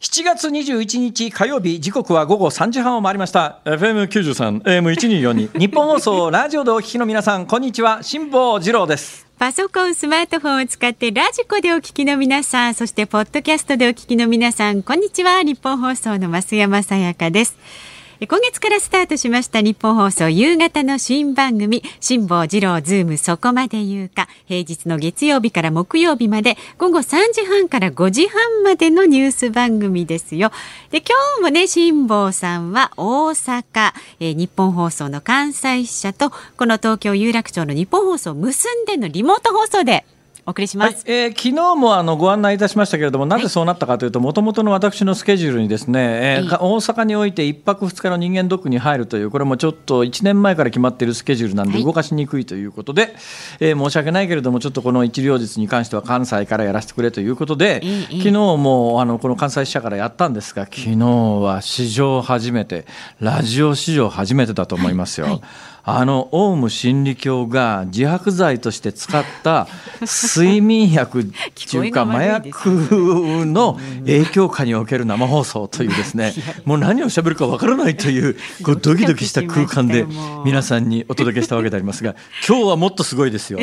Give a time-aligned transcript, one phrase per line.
[0.00, 15.44] 7月21日火曜日時刻は午後3時半を回りました FM93 AM1242 日本放送ラジオでお聞きの皆さんこんにちは辛坊治郎ですパソコン、スマートフォンを使ってラジコでお聞きの皆さん、そしてポッドキャストでお聞きの皆さん、こんにちは。
[15.44, 17.56] 日本放送の増山さやかです。
[18.26, 30.50] 今月からスタートしました日本放送夕方の新番組辛坊治郎ズームそこまで言うか平日の月曜日から木曜日まで午後3時半から5時半までのニュース番組ですよ。
[30.90, 40.04] で今日もね辛坊さんは大阪、えー、日本放送の関西支社とこの東京有楽町の日本放送を結んでのリモート放送で
[40.48, 53.12] お送りします、はい、えー、昨日もあのご案内いたしましたけれども、なぜそうなったかというと、もともとの私のスケジュールにですね、えー、大阪において1泊2日の人間ドックに入るという、これもちょっと1年前から決まっているスケジュールなんで、動かしにくいということで、はい、
[53.60, 62.86] えー、申し訳ないけれども、ちょっとこの一両日に関しては関西からやらせてくれということで、昨日もあのこの関西支社からやったんですが、昨日は史上初めて、
[63.20, 65.26] ラジオ史上初めてだと思いますよ。
[65.26, 65.40] はい
[65.90, 69.66] あのオウム真理教が自白剤として使った
[70.02, 72.50] 睡眠薬っていうか 麻薬
[73.46, 76.34] の影響下における生放送というですね。
[76.66, 80.04] もう何をしゃべるかわからないという こうドキドキした空間で
[80.44, 82.14] 皆さんにお届けしたわけでありますが
[82.46, 83.58] 今日はもっとすごいですよ。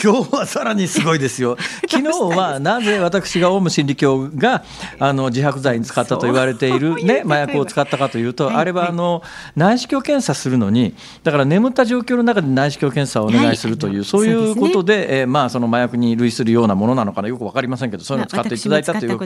[0.00, 1.56] 今日はさらにすごいですよ。
[1.90, 4.62] 昨日はなぜ私がオウム真理教が
[5.00, 9.24] あの自白剤に使ったと言われているね麻薬を使ったかというとあれはあの
[9.56, 17.28] 内視鏡検査するのにだから眠った状況の中で内視鏡検査をお願いするという、はい、そういうことで、ね、えー、まあその麻薬に類するようなものなのかな。
[17.28, 19.18] よくわかりませんけどそういうのを使っていただいたという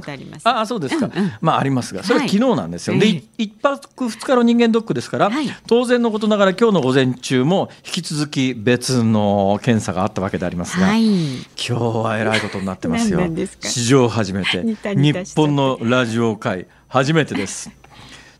[0.44, 2.02] ああそうですか、うんうん、まあありますが。
[2.04, 13.20] それは昨日なんですよ、はい、で一泊二日の人間ドックですから、はい、当然のことながら今日の午前中も引き続き別の検査があったわけでありますが、はい、今日はえらいことになってますよ。
[13.60, 14.62] 史上初めて。
[14.94, 17.70] 日本のラジオ界初めてです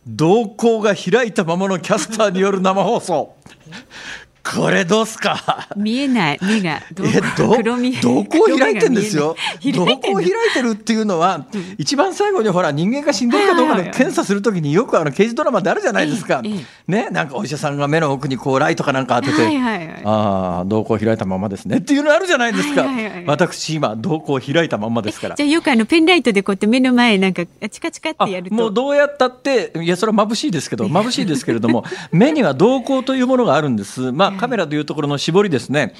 [0.06, 3.36] 瞳孔が開いたままのキャスターによる生放送。
[4.54, 5.68] これどうすか？
[5.76, 6.38] 見えない。
[6.42, 6.80] 目が。
[6.90, 7.56] えど
[8.02, 9.36] どこを開いてんですよ？
[9.74, 25.36] どこを開いてるっていうのは、うん、一番最後にほら人間が死んでるかどうかで検査するときによくあの刑事ドラマであるじゃないですか、ねなんかお医者さんが目の奥にこうライトかなんか当てて、はいはいはい、ああ瞳孔開いたままですねっていうのあるじゃないですか、はいはいはい、私今瞳孔開いたままですから。
[25.36, 28.56] じゃあよくあのペンライトでこうやって目の前なんかチカチカってやると。
[28.56, 34.12] もうどうやったっていやそれは眩しいですけど眩しいですけれども 目には瞳孔というものがあるんです。
[34.12, 35.94] まあカメラでいうところの絞りですね、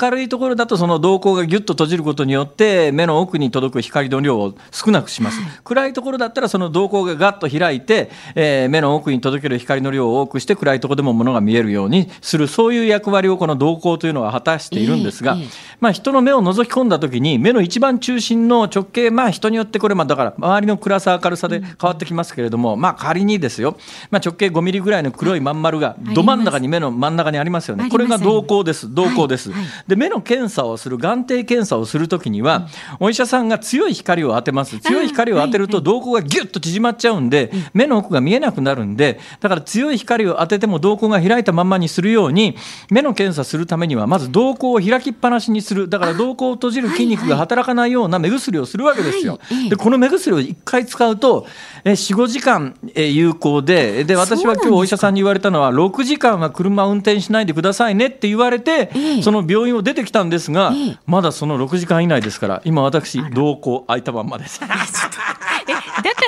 [0.00, 12.48] 明るいところだとその瞳孔がぎゅっと閉じることによって目の奥に届く光の量を少なくします、暗いところだったらその瞳孔がガッと開いて、えー、目の奥に届ける光の量を多くして暗いところでも物が見えるようにする。
[12.48, 15.36] そういう役割をこの瞳孔というのは果たしているんですが、
[15.78, 23.76] まあ、人の目を覗き込んだ時に目の一番中心の直径まあ人によってこれまあだから周りの暗さ明るさで変わってきますけれども、まあ仮にですよ、
[24.10, 27.83] まあ、直径5ミリぐらいの黒いまん丸がど真ん中に目の真ん中にありますよね。
[27.90, 28.88] これが瞳孔です。
[28.88, 29.50] 瞳孔です。
[29.50, 32.68] はいはい、で目の検査をする眼底検査をするときには、
[33.00, 34.78] お医者さんが強い光を当てます。
[34.78, 42.56] 強い光を当てると瞳孔がギュッと縮まっちゃうんで、目の奥が見えなくなるんで、だから強い光を当てても瞳孔が開いたままにするように、
[42.90, 45.88] 目の検査するためにはまず瞳孔を開きっぱなしにする。
[45.88, 49.38] だから瞳孔を閉じる筋肉が働かないような目薬をするわけですよ。
[49.68, 51.46] でこの目薬を1回使うと
[51.84, 58.90] 45時間有効でで私は今日お医者さんに言われたのは6時間は車を運転しないでくださいねって言われて、
[59.22, 60.72] その病院を出てきたんですが、
[61.06, 64.60] まだその6時間以内ですから今私瞳孔開いたまんまです。
[64.60, 64.76] だか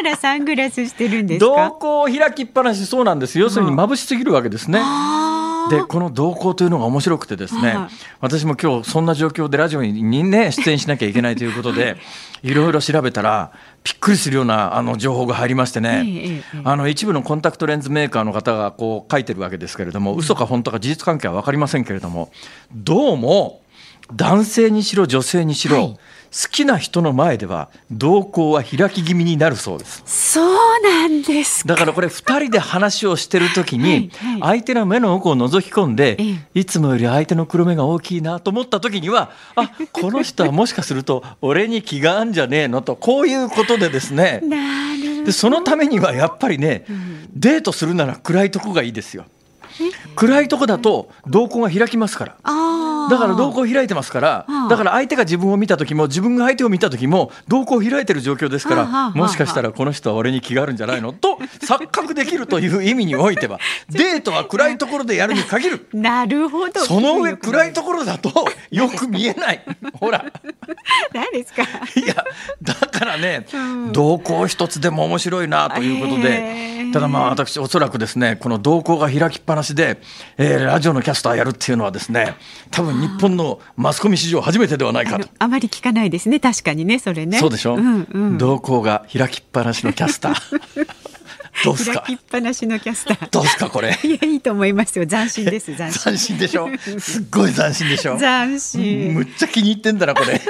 [0.02, 1.46] らサングラスしてるんですか？
[1.70, 4.80] 瞳孔を開きっぱなしそうなんです要するに眩しすぎるわけですね。
[5.70, 7.88] でこの動向というのが面白くてですね、はい、
[8.20, 11.96] 私も今日そんな状況でラジオにね出演しなきゃいけないということで
[12.42, 12.54] い。
[12.54, 13.52] ろいろ調べたら
[13.84, 22.30] びっくりするようなあの情報が入りましてね、あの一部のコンタクトレンズメーカーの方がこう書いてるわけですけれども、嘘か本当か事実関係は分かりませんけれども
[22.72, 23.62] どうも
[24.14, 25.98] 男性にしろ女性にしろ、はい。
[26.32, 30.02] 好きな人の前では瞳孔は開き気味になるそうです。
[30.04, 34.10] そうなんですだからこれ2人で話をしてる時に
[34.40, 36.18] 相手の目の奥を覗き込んで
[36.54, 44.42] いつもより相手の黒目が大きいなと思った時にはあこの人はもしかすると 俺に気があんじゃねえのとこういうことでですね。
[45.24, 46.84] でそのためにはやっぱりね
[47.34, 49.24] デートするなら暗いとこがいいですよ。
[50.14, 52.36] 暗いとこだと瞳孔が開きますから。
[52.42, 61.12] あだから瞳孔開いてますからだから相手が自分を見た時も自分が相手を見た時も瞳孔開いてる状況ですからもしかしたらこの人は俺に気があるんじゃないの？
[61.14, 63.58] と錯覚できるという意味においては
[63.90, 65.88] デートは暗いところでやるに限る。
[65.94, 66.80] なるほど。
[66.84, 68.30] その上暗いところだと
[68.70, 69.62] よく見えない。
[70.00, 70.24] ほら。
[71.12, 71.62] 何ですか？
[71.62, 72.14] いや
[72.62, 73.46] だからね、
[73.92, 80.00] 瞳孔一つでも面白いなということで、ただまあ私おそらくですねこの瞳孔が開きっぱなしで、
[80.38, 82.34] えー、ラジオのキャスターやるっていうのはですね
[82.70, 85.28] 多分日本のマスコミ史上初めてではないかと。
[85.38, 86.40] あまり聞かないですね。
[86.40, 86.98] 確かにね。
[86.98, 87.38] それね。
[87.38, 90.86] そうでしょ、うんうん、瞳孔が開きっぱなしのキャスター。
[91.64, 92.00] どうすか？
[92.02, 93.30] 開きっぱなしのキャスター。
[93.30, 93.98] どうすかこれ？
[94.02, 95.06] いやいいと思いますよ。
[95.06, 95.72] 斬新です。
[95.76, 96.02] 斬新。
[96.02, 96.68] 斬新でしょ？
[97.00, 98.18] すっごい斬新でしょ？
[98.18, 99.14] 斬新。
[99.14, 100.40] むっちゃ気に入ってんだなこれ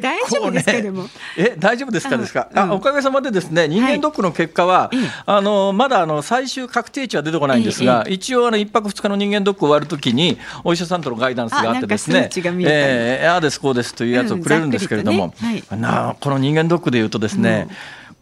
[0.00, 1.06] 大丈夫ですか、でも。
[1.36, 2.48] え、大丈夫ですかですか？
[2.54, 4.90] あ、おかげさまでですね、人間ドックの結果は、
[5.26, 15.34] あのまだあの最終確定値は出てこないんですが、一応あの一泊二日の人間ドック終わるときにお医者さんとのガイダンスがあってですね、えー、ああですこうですというやつをくれるんですけれども、
[15.70, 17.68] なこの人間ドックでいうとですね。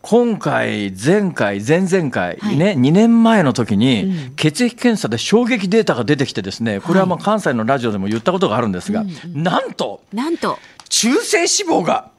[0.00, 9.04] 今回、前回、前々回、はい、ね、2年前の時に、血液検査で衝撃データが出てきてですね、これはまあ関西のラジオでも言ったことがあるんですが、
[9.34, 12.10] なんと、なんと、中性脂肪が、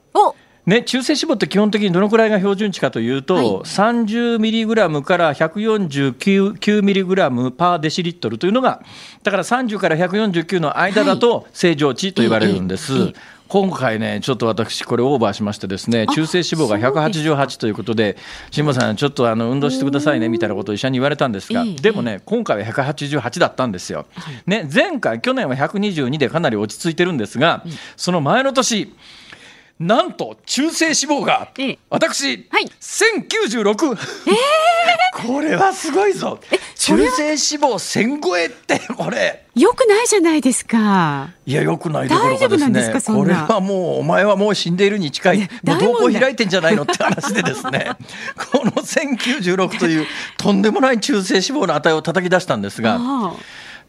[0.66, 8.82] ね、中性脂肪って基本的にどのくらいが標準値かというと、はい、30ミリグラムから149ミリグラムパーデシリットルというのが、
[9.22, 12.92] だから30から149の間だと正常値と言われるんです。
[12.92, 13.14] はい
[13.50, 18.16] 今回ね、ちょっと私、これオーバーしましてですね、中性脂肪が188ということで、
[18.52, 24.06] 辛坊さん、ちょっとあの運動してくださいねみたいなことを医者に言われたんですが、でもね、今回は188だったんですよ。
[24.46, 27.64] ね、前回、去年は122でかなり落ち着いてるんですが、
[27.96, 28.94] その前の年、
[29.80, 31.50] なんと中性脂肪が、
[31.88, 34.00] 私、はい、1096、えー、
[35.26, 36.38] これはすごいぞ。
[36.76, 39.44] 中性脂肪1000超えってこれ。
[39.54, 41.30] よくないじゃないですか。
[41.44, 43.00] いやよくないどころかですね。
[43.06, 45.38] これはもうお前はもう死んでいるに近い。
[45.38, 47.90] もう瞳孔開いてんじゃないのって話でですね。
[48.52, 50.06] この1096という
[50.36, 52.98] とんでもない中性脂肪の値を叩き出したんですが。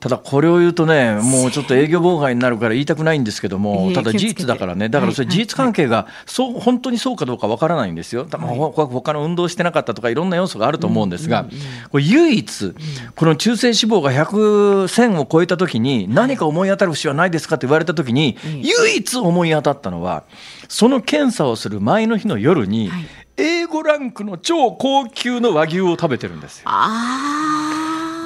[0.01, 11.45] ただこれを言うとね、もうちょっと営業妨害になるから言いたくないんですけども、ただ事実だからね、だからそれ事実関係がそう本当にそうかどうかわからないんですよ、他の運動してなかったとか、いろんな要素があると思うんですが、
[11.91, 12.73] これ唯一、
[13.15, 20.23] この中性脂肪が100、1000を超えたときに、何か思い当たる節はないですかって言われたときに、唯一思い当たったのは、
[20.67, 22.89] その検査をする前の日の夜に、
[23.37, 26.65] A5 ランクの超高級の和牛を食べてるんですよ。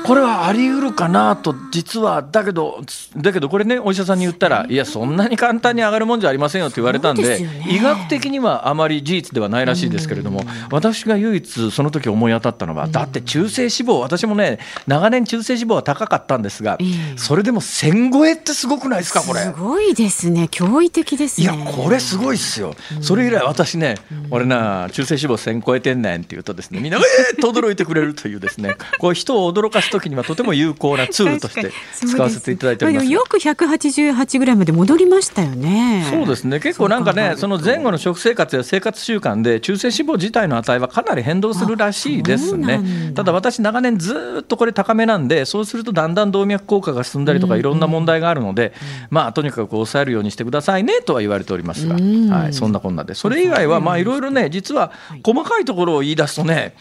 [0.05, 2.81] これはあり得るかなと実はだけど
[3.17, 10.41] だけどこれねお医者さんに言ったらいやそんなに簡単に上がるもんじゃありませんよって言われたんで、ね、医学的にはあまり事実ではないらしいですけれども
[10.71, 16.77] 私が唯一その時思い当たったのはだって中性脂肪私もね長年中性脂肪は高かったんですが
[17.17, 19.41] それでも1000超えってすごくないですかこれ。
[19.41, 20.43] すごいですね。
[20.43, 21.45] 驚異的ですね。
[21.45, 22.73] いやこれすごいっすよ。
[23.01, 23.95] それ以来私ね
[24.29, 33.07] 俺な中性脂肪1000超えてんねんって言うとですねみんなえーっと驚いてくれるというですねこう人を驚かす時にはとても有効なツールとして使わせていただいております。
[33.07, 36.06] よく188グラムで戻りましたよね。
[36.09, 36.59] そうですね。
[36.59, 43.13] 結構なんかねその前後の食生活や生活習慣で中性脂肪自体の値はかなり変動するらしいですね。
[43.15, 48.74] ただ私長年ずっとこれ高めなんでそうするとだんだん動脈硬化が進んだりとかいろんな問題があるので、
[49.09, 53.13] まあとにかく抑えるようにしてくださいねとは言われておりますが、はい、そんなこんなで。
[53.13, 54.91] それ以外はまあいろいろね実は
[55.24, 56.74] 細かいところを言い出すとね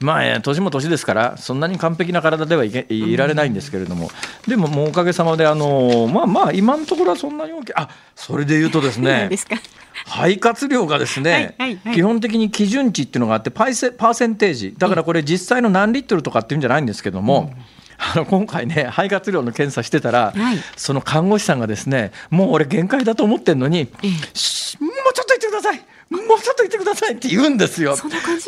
[0.00, 4.10] まあ、年も年ですから、そんなに完璧な体ではいけいられないんですけれども、
[4.48, 9.28] でも、もうおかげさまで、あのまあまあ、今のところはそんなに大きい、あそれで言うとですね、
[10.06, 17.64] 肺活量がですね、はいはいはい、基本的に基準値っていうのがあってパイセ、パーセンテージ、だからこれ、実際の何リットルとかっていうんじゃないんですけども、うん。
[18.02, 25.84] あの今回ね肺活量の検査してたら、はい、その看護師さんがですねもう俺限界だと思ってんのに、もうちょっと言ってください！
[26.10, 27.14] もうちょっと言ってください！
[27.14, 27.94] って言うんですよ。
[27.96, 28.46] そんな感じ？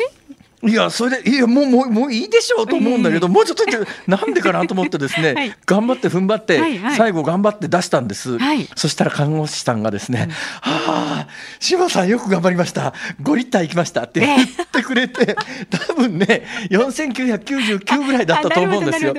[0.65, 3.63] いやそれでいやもうもうもういいでしょうと思うんだけど、えー、もうちょっと
[4.07, 10.29] なんでかなと思ってですね、はい、頑張って踏ん張って、はいはい、最後頑張って出したんです、はい、そしたら看護師さんがですね
[10.61, 11.27] 「はあ
[11.59, 12.93] 柴さんよく頑張りました。
[13.21, 19.13] 5リッターいきました」って言ってくれて、えー、多分ね4999ぐらいだったと思うんですよ。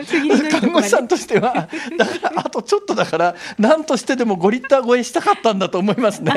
[0.50, 1.68] 看護師さんとしては。
[1.98, 6.32] だからあとちょっとだから何としてでも5リッター超えしたかったんだと思いますね。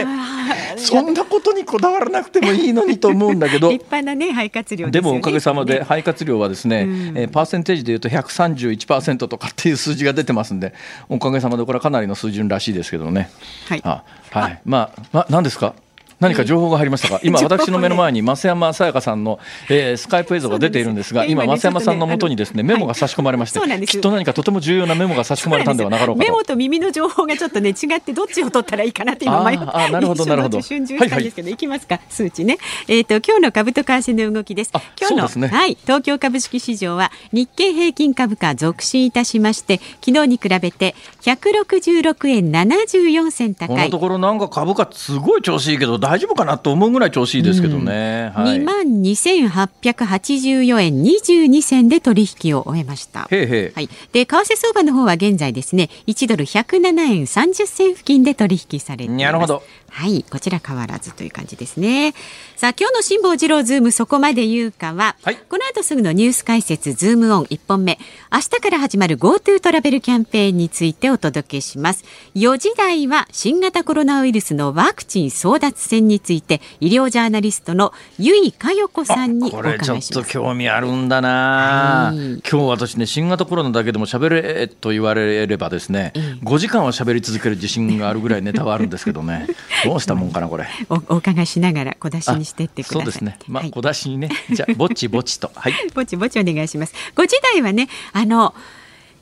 [0.77, 3.69] そんなことにこだわらなくてもいいのにと思うんだけど。
[3.77, 10.73] 立派なね肺活量でもおかげさまで肺活量はですね、うん、えー、パーセンテージでいうと131%とかっていう数字が出てますんで
[11.09, 13.29] おかげさまでこれはかなりの数字らしいですけどね。
[13.67, 15.73] はい、あはい、まあ、まあ、何ですか？
[16.19, 30.61] 何か情報が入りましたか、 今私の目の前に増山さやかさんの、えー、スカイプ映像が出ているんですが今増山さんのもとにですねメモが差し込まれまして、きっと何かとても重要なメモが差し込まれたんではなかろうかメモと耳の情報がちょっとね違ってどっちを取ったらいいかなって今迷ってあなるほどなるほど。
[30.61, 32.57] 瞬順したんですけど、はいはい、いきますか数値ね。
[32.87, 34.71] えっ、ー、と今日の株と為替の動きです。
[34.99, 35.77] 今日の、ね、はい。
[35.81, 43.77] 東京株式市場は日経平均株価続伸いたしまして昨日に比べて166円74銭高い。
[43.77, 48.43] このところなんか株価すごい調子いいけど大丈夫かなと思うぐらい調子いいですけどね、うん。
[48.43, 53.27] はい、2万2884円22銭で取引を終えました。
[53.29, 59.23] へへはい、で為替相場の方は現在ですね1ドル107円30銭付近で取引されています。
[59.23, 59.63] なるほど
[59.97, 62.13] はいこちら変わらずという感じですね。
[62.55, 67.97] さあ今日の辛坊治郎ズームそこまで言うかは、はい、この後すぐのニュース解説ズームオン1本目。
[68.31, 72.05] 明日から始まる GoTo トラベルキャンペーンについてお届けします。
[72.35, 89.47] 4時台は新型コロナウイルスのワクチン争奪戦について医療ジャーナリストの由井佳代子さんにこれちょっと興味あるんだな、はい、今日私ね新型コロナだけでも喋れと言われればですね、うん、5時間は喋り続ける自信があるぐらいネタはあるんですけどね
[89.87, 90.67] どうしたもんかなこれ。
[90.89, 93.01] おお伺いしながら小出しにしてってください。
[93.01, 93.39] そうですね。
[93.47, 94.29] まあ、はい、小出しにね。
[94.51, 95.51] じゃあ ぼちぼちと。
[95.55, 95.73] はい。
[95.93, 96.93] ぼちぼちお願いします。
[97.15, 98.53] 5時台はねあの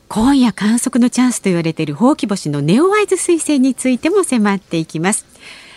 [0.08, 5.26] 今夜観測のチャンスと言われているほうき星のネオワイズ彗星についても迫っていきます。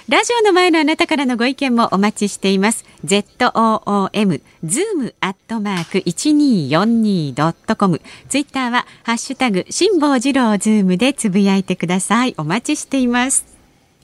[0.09, 2.83] ラジオの前のあなたからのご意見もお待ちしています。
[3.05, 12.33] ZOOM zoom アットマーク 1242.com ツイッターはハッシュタグ辛坊治郎ズームでつぶやいてください。
[12.37, 13.58] お待ちしています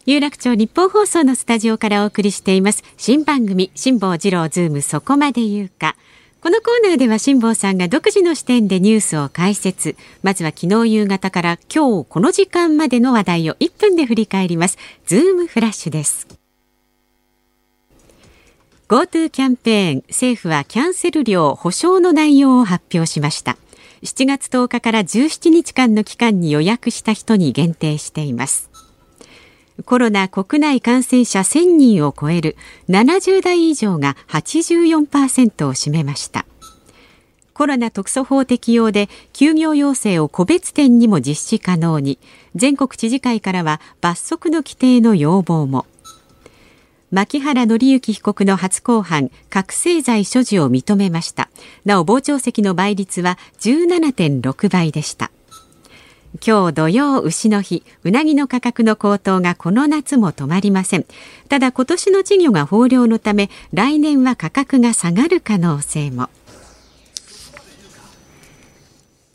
[0.08, 2.84] 有楽町日本放送のスタジオからお送りしています。
[2.96, 5.96] 新番組辛坊治郎ズームそこまで言うか。
[6.42, 9.96] このコーナーでは辛坊さんが独自の視点でニュースを解説。
[10.22, 14.78] まずは昨日夕方から今日この時間までの話題を1分で振り返ります。
[15.08, 16.28] ズームフラッシュです。
[18.88, 23.58] GoTo キャンペーン政府はキャンセル料保証の内容を発表しました。
[24.04, 28.75] 7月10日から17日間の期間に予約した人に限定しています。
[29.84, 32.55] コロナ国内感染者1000人を超える
[32.88, 36.46] 70代以上が84%を占めました。
[37.53, 42.20] コロナ特措法適用で休業要請を個別店にも実施可能に
[42.53, 45.86] 全国知事会からは罰則の規定の要望も。
[47.12, 51.50] 牧原紀之被告の初公判覚醒剤所持を認めました。
[51.86, 55.32] なお傍聴席の倍率は17.6倍でした。
[56.44, 61.06] 今日土曜牛の日うなぎの価格の高騰がこの夏も止まりません。
[61.50, 66.24] ただ今年の稚魚が豊漁のため来年は価格が下がる可能性も。
[66.24, 66.27] っ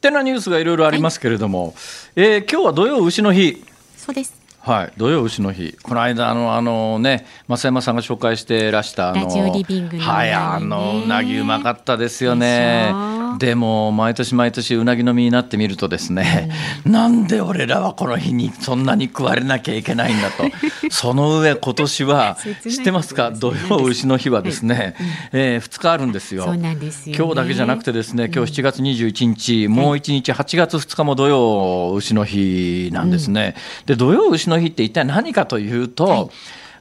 [0.00, 1.75] てなニュースがいろいろありますけれども、はい、
[2.16, 3.62] えー、今日は土曜牛の日。
[3.97, 4.40] そうです。
[4.61, 12.92] はい、土曜牛の日、この間あのあのね、増山さんが紹介してらしたあの、はい、あのうなぎうまかったですよね。
[13.38, 16.50] でも毎年毎年うなぎの身になってみるとですね、
[16.84, 20.44] うん、なんで俺らはこの日にそんなに食われなきゃいけないんだと。
[20.90, 23.30] その上今年は知ってますか？
[23.30, 24.94] 土曜牛の日はですね、はい、
[25.32, 26.52] えー、2日あるんですよ。
[26.54, 36.30] 今日だけじゃなくてですね今日7月21日、うん、もう1日8月2日も土曜牛の日なんですね、うん、で土曜牛の日って一体何かというと、はい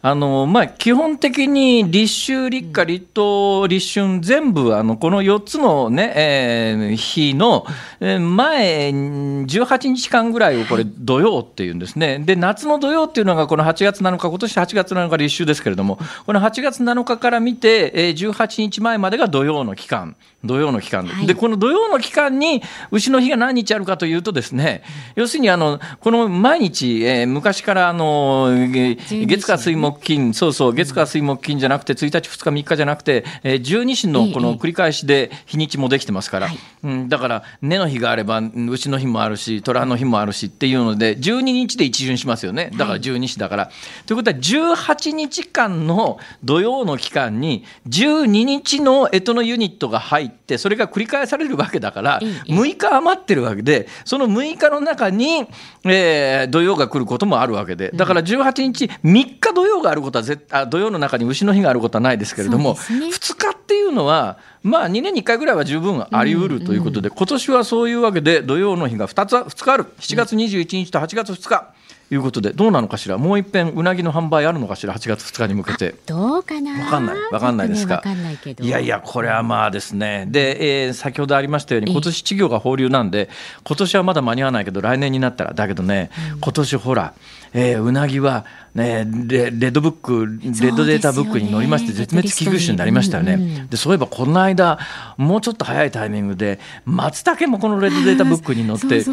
[0.02, 7.66] あのまあ、基本的に立秋、立夏、立冬、立春、全部あのこの4つのね、えー、日の
[8.00, 12.20] 前18日間ぐらいをこれ土曜っていうんですね。
[12.20, 21.06] で夏の土曜っていうのがこの8月7日今年8月7日立秋ですけれどもこの8月7日から見て18日前までが土曜の期間土曜の期間。
[21.06, 24.84] ではい、でこの土曜の期間に牛の日が何日あるかというとですね
[25.16, 36.48] 要するにあのこの毎日、えー、昔からあの月火水木金そうそう月火水木金じゃなくて1日2日3日じゃなくて、えー、十二支のこの繰り返しで日にちもできてますから、
[36.84, 42.72] うん、だから根の日があれば牛の日もあるし虎の日もあるしっていうので12日で一巡しますよね。
[42.78, 43.64] だから十二支だから。
[43.66, 55.46] はい、ということは18日間の土曜の期間に12日の干支のユニットが入ってってそれが繰り返されるわけだから6日余ってるわけでその6日の中に、
[55.86, 57.92] えー、土曜が来ることもあるわけで。
[57.94, 69.86] だから18日3日土曜があることは絶あ土曜の中に牛の日があることはないですけれども、ね、2日っていうのはまあ2年に1回ぐらいは十分あり得るということで、今年はそういうわけで土曜の日が2つ2日ある。
[70.00, 71.74] 7月21日と8月2日。
[72.12, 73.18] いうことでどうなのかしら？
[73.18, 75.96] もう一遍うなぎの販売あるのかしら？8月2日に向けて。
[76.06, 76.86] どうかな？
[76.86, 77.16] わかんない。
[77.32, 80.26] わかんないですか、ね、いやいやこれはまあですね。
[80.28, 83.30] で、えー、先ほどありましたように今年稚魚が放流なんで
[83.64, 85.54] 今年はまだ間に合わないけど来年になったら。
[85.54, 87.14] だけどね、うん、今年ほら、
[87.54, 93.34] えー、うなぎはね、レレッドブックレッドデータブックに載りまして絶滅危惧種になりましたよね。
[93.34, 94.78] うんうん、でそういえばこの間
[95.18, 99.04] もうちょっと早いタイミングで松茸もこのレッドデータブックに載って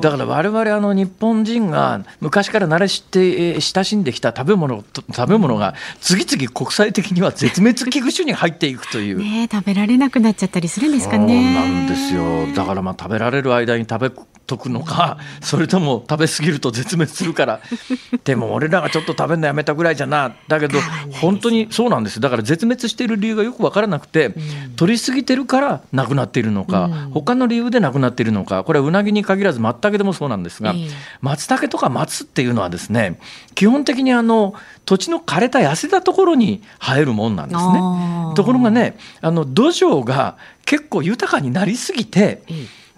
[0.00, 9.18] だから我々あの日本人が昔から慣れして親しんできた食べ物食べ物が次々国際的には絶滅危惧種に入っていくという。
[9.18, 11.54] ね食べられなくなっちゃったりするんですかね。
[11.54, 17.60] そうなんですよだからまあ食べられる間に食べとくのか それとも食べ過ぎると絶滅するから。
[18.24, 20.34] でも俺らがちょっと食べるのやめたぐらいじゃな。
[20.48, 20.78] だけど
[21.20, 22.20] 本当にそうなんです。
[22.20, 24.34] だから絶滅している理由がよく分からなくて、
[24.76, 28.64] 取り過ぎてるからなくなっているのか、他の理由でなくなっているのか。
[28.64, 30.74] これはうなぎに限らず松茸でもそうなんですが、
[31.20, 33.18] 松茸とか松っていうのはですね
[33.54, 37.80] 基本的にあの土地の枯れた痩せたところに生えるもんなんですね。
[38.34, 40.36] ところがねあの土壌が
[40.66, 42.42] 結構豊かになりすぎて、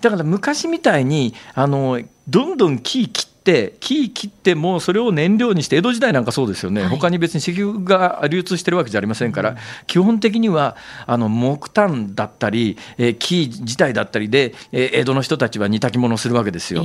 [0.07, 16.85] だから昔みたいにあのどんどん木切って木切ってもそれを燃料にして江戸時代なんかそうですよね、はい、他に別に石油が流通してるわけじゃありませんから、うん、基本的にはあの木炭だったり、えー、木自体だったりで、えー、江戸の人たちは煮炊き物をするわけですよ。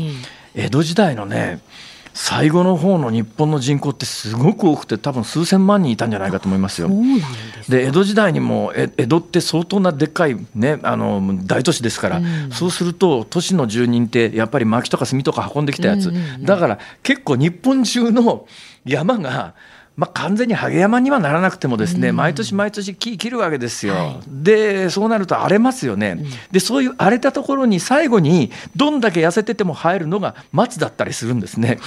[0.56, 1.62] 江戸時代のね
[2.14, 6.90] 最後の方の日本の人口ってすごく多くて多分数千万人いたんじゃないかと思いますよ。
[7.70, 18.48] で江戸時代にも江戸って相当なでっかい、ね、あの大都市ですから、うん、そうすると都市の住人ってやっぱり薪とか炭とか運んできたやつ、だから結構日本中の
[18.86, 19.54] 山が
[20.02, 31.78] まあ、完全にハゲ山にはならなくてもですね、うん、毎年毎年木切るわけですよ、はい、でそうなると荒れますよね、うん、でそういう荒れたところに最後にどんだけ痩せてても生えるのが松だったりするんですね。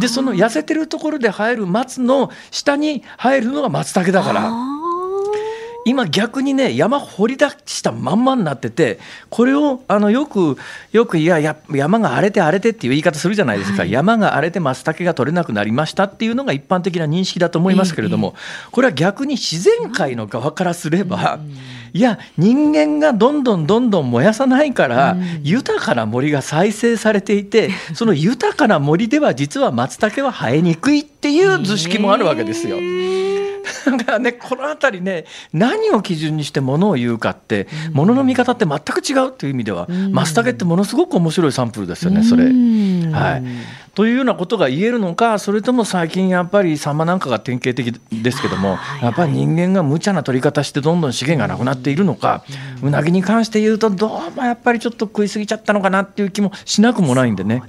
[0.00, 4.52] でその痩せてるところで生える松の下に生えるのが松茸だから。
[5.84, 8.98] 今逆にね山掘り出したまんまになってて
[9.30, 10.56] これをあのよく
[10.92, 18.34] よくいやや山が荒れて荒れてっていう言い方するじゃないですか、はい、山が荒れて松茸が取れなくなりましたっていうのが一般的な認識だと思いますけれども、
[18.70, 21.38] これは逆に自然界の側からすれば、
[21.92, 32.78] いや人間がどんどんどんどん燃やさないから、豊かな森が再生されていて その豊かな森では実は松茸は生えにくいっていう図式もあるわけですよ。
[33.98, 42.44] だからねこの辺りね何を基準にしてものを言うかってものの見方って全く違うという意味ではマスタケってものすごく面白いサンプルですよねそれ。
[42.44, 43.42] はい、
[43.94, 52.44] というようなことが言えるのかそれとも最近やっぱりサンマなんかが典型的ですけどもやっぱり人間が無茶な取り方してどんどん資源がなくなっているのか
[52.82, 57.62] うなぎに関して言うとどうもやっぱりちょっと食い過ぎちゃったのかなっていう気もしなくもないんでね。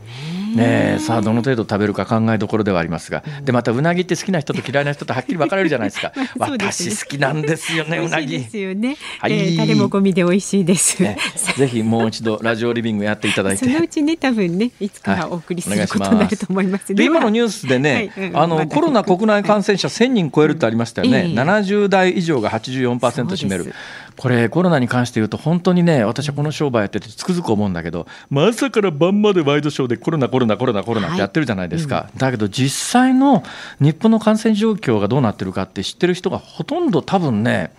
[0.56, 6.12] ねさあどの程度食べるか考えどころではありますが、でまたうなぎって好きな人と嫌いな人とはっきり分かれるじゃないですか。
[6.38, 8.38] 私好きなんですよねうなぎ。
[8.40, 11.18] ですよね、はい、えー、タレも込みで美味しいです、ね、
[11.58, 13.66] ぜひもう一度ラジオリビングやっていただいて。
[13.66, 18.28] そのうちね多分ねいつかお送りすることになると思います、で今のニュースでね、はい。
[18.30, 23.74] うん、あのコロナ国内感染者1000人超えるってありましたよね、えー、70代以上が84%占める
[24.18, 33.44] これコロナに関して言うと本当にね私はこの商売やっててつくづく思うんだけど、まあ、朝から晩までワイドショーでコロナコロナコロナコロナってやってるじゃないですか、はいうん、だけど実際の
[33.80, 37.74] 日本の感染状況がどうなってるかって知ってる人がほとんど多分ね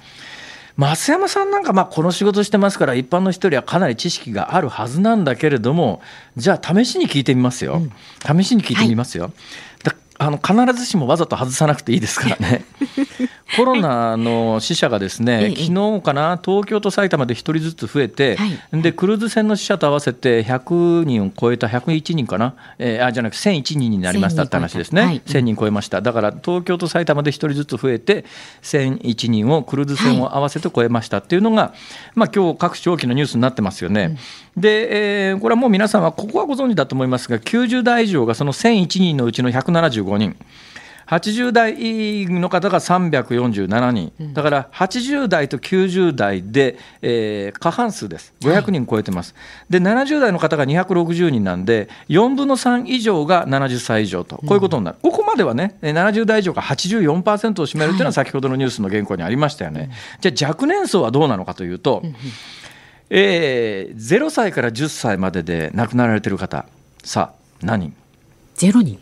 [0.76, 6.02] 増山さんなんかまあこの仕事してますから一般の人よりはかなり知識があるはずなんだけれども
[6.36, 9.32] じゃあ試しに聞いてみますよ、うん、試しに聞いてみますよ、はい
[10.18, 12.64] あの必ずしもわざと外さなくていいですからね。
[13.56, 28.24] コロナの死者がですね、昨日かな、東京と埼玉で1人ずつ増えて、はい、でクルーズ船の死者と合わせて100人を超えた101人かな、えー、あじゃなくて1001人になりましたって話ですね、はい、1000人超えました、だから東京と埼玉で1人ずつ増えて、
[28.62, 31.70] 1001人をクルーズ船を合わせて超えましたっていうのが、はい。
[32.14, 34.16] まあ今日各地大きなニュースになってますよね。
[34.56, 40.36] うん、で、えー、これはもう皆さんはここはご存知だと思いますが、90代以上がその1001人のうちの175人。
[41.06, 59.80] 80代の方が347人、だから80代と90代で、えー、過半数です、500人超えてます、はい、で70代の方が260人なんで、4分の3以上が70歳以上と、こういうことになる、うん、ここまではね、70代以上が84%を占めるというのは、先ほどのニュースの原稿にありましたよね。
[60.20, 62.02] はい、じゃあ、若年層はどうなのかというと、
[63.10, 66.66] えー、0歳から10歳までで亡くなられてる方、
[67.04, 67.94] さあ、何人
[68.56, 68.98] ?0 人。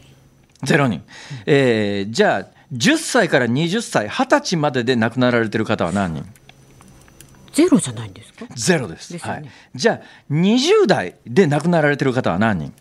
[0.65, 1.03] 0人、
[1.47, 6.25] えー、じゃあ10歳から20歳20歳までで亡くなられてる方は何人？
[7.53, 8.47] ゼロじゃないんですか？
[8.55, 12.73] ゼロです、ね、はい、じゃあ20代で亡くなられてる方は何人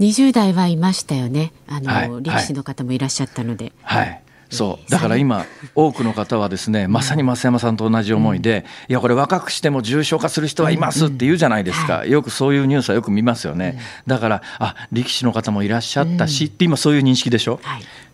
[0.00, 1.52] ？20代はいましたよね。
[1.68, 3.72] あの、はい、力士の方もいらっしゃったので。
[3.82, 4.21] はい、はい
[4.52, 4.90] そう。
[4.90, 17.60] だから今多くの方はですねまさに増山さんと同じ思いで、いやこれ若くしても重症化する人はいますって言うじゃないですか、よくそういうニュースはよく見ますよね、だからあ力士の方もいらっしゃったしって今そういう認識でしょ、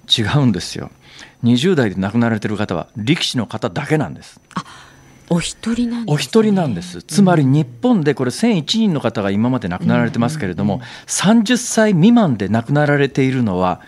[0.09, 0.91] 違うんですよ。
[1.45, 4.41] 20代で亡くなられてる方は力士の方だけなんです。
[5.31, 7.03] お一人なんです、ね、お一人なんです。
[7.03, 13.83] つまり日本でこれ1001人の方が今まで亡くなられてますけれども、うんうんうん、30歳未満で亡くなられているのは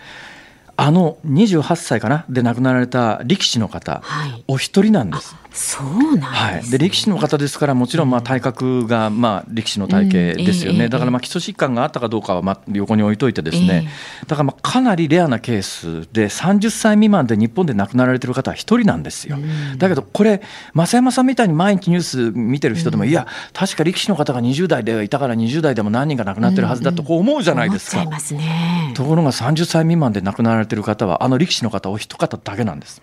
[0.83, 5.35] あの28歳かなで亡くなられた力士の方、はい、お一人なんです。
[5.51, 13.89] そうなんです、ね、はい、で力士の方ですからもちろんまあ体格がまあ力士の体型ですよね、うんえー、だからまあ基礎疾患があったかどうかはまあ横に置いといてですね、
[14.21, 20.41] えー、だからまあかなりレアなケースで30歳未満で日本で亡くなられてる方は一人なんですよ、うん、だけどこれ
[20.73, 33.01] 増山さんみたいに毎日ニュース見てる人でも、うん、いや確か力士の方が20代でいたから20代でも何人か亡くなってるはずだとこう思うじゃないですか、ね、ところが30歳未満で亡くなられてる方はあの力士の方お一方だけなんです。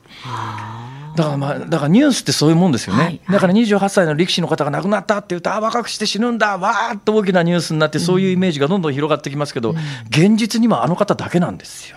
[1.19, 9.77] だからまあだからニュースってそういうもんですよね、はいはい、だから28歳の力士の方が亡くなったって言うとあ若くして死ぬんだわーっと大きなニュースになってそういうイメージがどんどん広がってきますけど、うん、
[10.09, 11.97] 現実にはあの方だけなんですよ。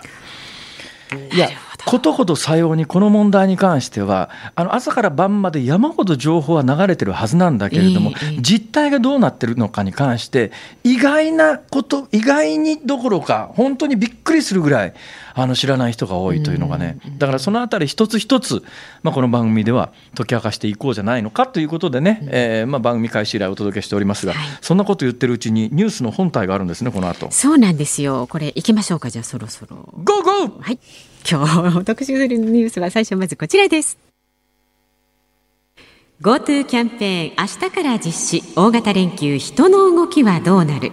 [1.34, 1.49] いや
[1.85, 10.51] ことほどさようにこの問題に関してはあの朝から晩まで山ほど情報は流れてるはずなんだけれども、実態がどうなってるのかに関して
[10.83, 14.93] 意外なこと意外にどころか本当にびっくりするぐらい
[15.33, 16.99] あの知らない人が多いというのがね。
[17.17, 18.63] だからそのあたり一つ一つ、
[19.01, 27.31] まあ、この番組では解き明かしていこうじゃないのかということでね、えー、まあ番組開始以来お届けしておりますが、そんなこと言ってるうちにニュースの本体があるんですねこの後。
[27.31, 28.27] そうなんですよ。
[28.27, 29.89] これ行きましょうかじゃあそろそろ。
[30.03, 30.61] ゴーゴー！
[30.61, 30.79] はい
[31.29, 33.97] 今日特集するニュースは最初まずこちらです。
[36.21, 40.91] GoTo キャンペーン明日から実施大型連休人の動きはどうなる？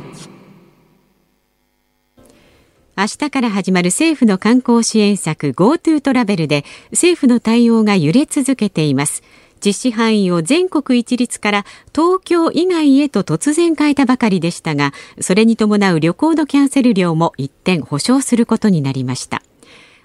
[2.97, 9.23] 明日から始まる政府の観光支援策 GoTo トラベルで政府の対応が揺れ続けています。
[9.65, 19.43] 実施範囲を全国一律から東京以外へと突然変えたばかりでしたがそれに伴う旅行のキャンセル料も一転保証することになりました。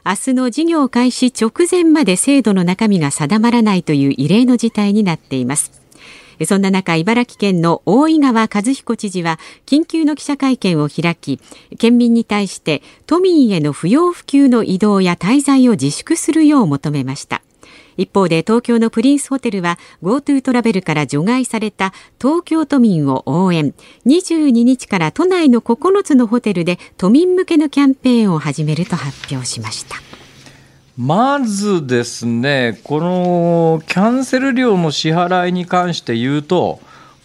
[0.05, 5.81] 明日の事業開始直前まで制度の中身が定まらないという異例の事態になっています
[6.45, 11.39] そんな中、茨城県の大井川和彦知事は緊急の記者会見を開き、
[11.77, 17.41] 県民に対して都民への不要不急の移動や滞在を自粛するよう求めました。
[17.97, 23.73] 一方で東京のプリンスホテルは GoTo トラベルから除外された東京都民を応援。
[24.05, 29.95] 22日から都内の9つのホテルで都民向けのキャンペーンを始めると発表しました。
[30.97, 36.79] まずですねこのキャンセル料の支払いに関して言うと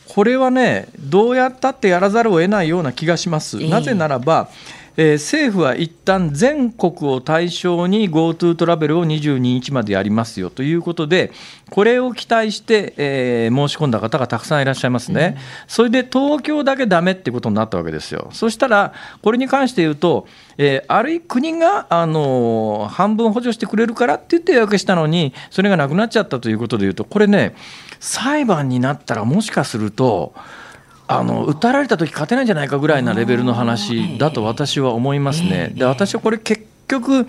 [0.09, 3.59] これはねどうやったってやらざるを得ないような気がします。
[3.69, 10.51] なぜならば、えー、政府は一旦全国を対象に GoTo トラベルを22日までやりますよ。
[10.51, 11.31] ということで、
[11.71, 18.31] これを期待して、えー、申し込んだ方がたくさんいらっしゃいますね、うん、それで東京だけだめってことになったわけですよ。
[18.33, 27.55] そしたら、これに関して言うと、えー、あるい国が、あのー、半分補助してくれるからって言って予約したのに、それがなくなっちゃったということでいうと、これね、
[28.01, 30.35] 裁判になったら、もしかすると、
[31.09, 35.73] あの訴えられた時勝てないんじゃないかぐらいなレベルの話だと私は思いますね。
[35.75, 37.27] で私はこれ結局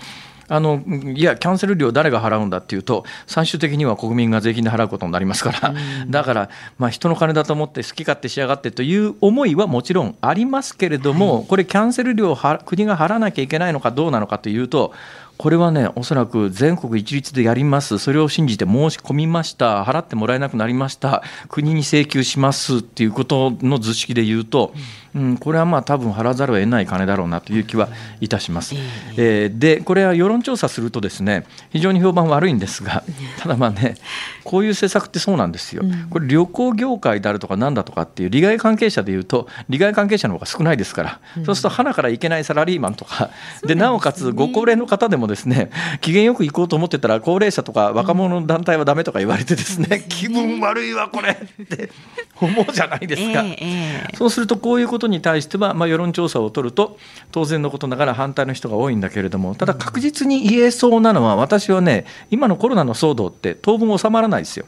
[0.50, 0.82] あの
[1.14, 5.74] いや、キャンセル料誰が払うんだっていうと、最終的には国民が税金で払うことになりますから、
[6.08, 14.92] だから、まあ、人の金だと思って好き勝手しやがってという思いはもちろんありますけれども、これ、キャンセル料を国が払わなきゃいけないのかどうなのかというと、
[15.40, 24.74] これはね、おそらく全国一律でやります、それを信じて申し込みました、払ってもらえなくなりました、国に請求しますっていうことの図式で言うと、
[25.14, 27.88] うん、これはまあ多分払わざるを得ない金だろうなという気は
[28.20, 28.74] いたします。
[29.16, 33.02] えー、で、これは世論調査すると、ですね非常に評判悪いんですが、
[33.38, 33.96] ただまあね、
[34.44, 43.30] こういう政策ってそうなんですよ、これ、旅行業界であるとかなんだとかっていう利害関係者でいうと、利害関係者の方が少ないですから、そうすると、花から行けないサラリーマンとか、
[43.64, 45.70] でなおかつご高齢の方でもですね
[46.02, 51.30] 機嫌よく行こうと思ってたら高齢者とか若者の団体はだめとか言われてですね、気分悪いわこれ。
[51.30, 51.90] って
[52.40, 53.44] 思うじゃないですか、
[54.16, 56.98] そうするとこういうことに対しては、まあ、世論調査を取ると
[57.32, 64.66] 当然のことながら反対の人が多いんだけれどもただ確実に言えそうなのは私はね今のコロナの騒動って当分収まらないですよ。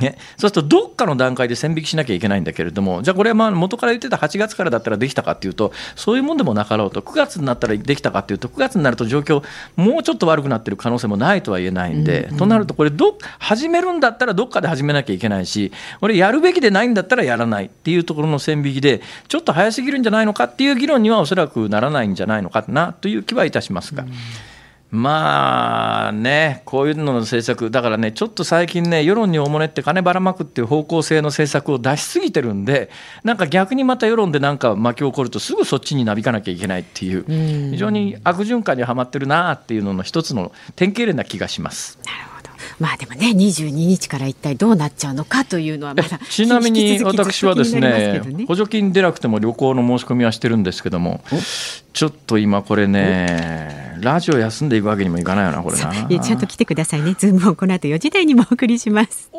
[0.00, 9.42] ね、そうするとどっかの段階で線引きしなきゃいけないんだけれどもじゃあこれはまあ元から言ってた8月からだったらできたかっていうとそういうもんでもなかろうと9月になったらできたかっていうと9月になると状況
[9.74, 24.02] もうちょっと悪くなってる可能性もないとは言えないんで、うんうん、となるとこれど始めるんだったらどっかで始めなきゃいけないしこれやるべきでないんだったらやらないっていうところの線引きでちょっと早すぎるんじゃないのかっていう議論にはおそらくならないんじゃないのかなという気はいたしますが。
[24.02, 24.12] うん
[24.90, 32.88] まあね、こういうのの政策、だからね、ちょっと最近ね、世論におもねって金ばらまくっていう方向性の政策を出しすぎてるんで、
[33.24, 37.24] なんか逆にまた世論でなんか巻き起こると、すぐそっちになびかなきゃいけないっていう、
[37.72, 41.98] 非常に悪循環にはまってるなっていうのの一つの典型例な気がします。
[42.04, 42.36] なるほど。
[42.78, 51.22] まあでもね22日から一体どうなっちゃうのかというのはまだちなみに私はですね、ね、補助金出なくても旅行の申し込みはしてるんですけども
[51.92, 56.06] ちょっと今これねラジオ休んでいくわけにもいかないよなこれな。
[56.08, 57.14] いやちゃんと来てくださいね。
[57.18, 59.30] ズームをこの後4時台にもお送りします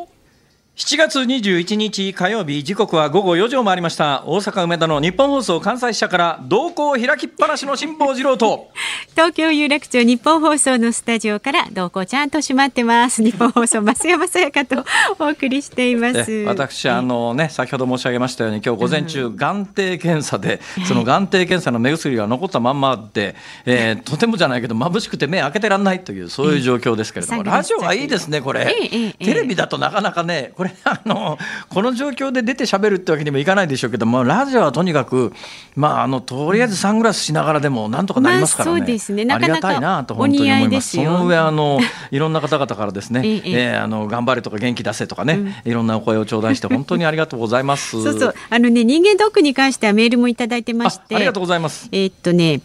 [0.78, 4.22] 7月21日火曜日時刻は午後4時を回りました。
[4.26, 8.70] 大阪梅田の日本放送関西支社から同行開きっぱなしの辛坊治郎と。
[9.10, 13.24] 東京有楽町日本放送のスタジオから同行ちゃんと閉まってます。
[13.24, 14.84] 日本放送増山さやかと
[15.18, 16.30] お送りしています。
[16.46, 23.34] 私あのね先ほど申し上げましたように今日午前中、うん、眼底検査でその眼底検査の目薬が残ったまんまで、
[23.66, 28.72] えー、とてもじゃないけど眩しくて目開けてらんないというそういう状況ですけれども、ラジオはいいですねこれ、
[29.18, 35.32] テレビだとなかなかねこれあのこの状況で出てしゃべるってわけにもいかないでしょうけどもラジオはとにかく、
[35.76, 39.26] まあ、あのとりあえずサングラスしながらでもなんとかなりますからね、まあ、そうですね。
[39.30, 40.96] ありがたいなと本当に思います。
[40.96, 47.90] その上あのいろんな方々からですね、ええー、あの頑張れとか元気出せとかね、うん、いろんなお声を頂戴して 本当にありがとうございます。
[47.90, 48.34] そうそう。
[48.50, 51.16] あのね人間ドックに関してはメールもいただいてまして。
[51.16, 51.88] ありがとうございます。
[51.92, 52.60] えー、っとね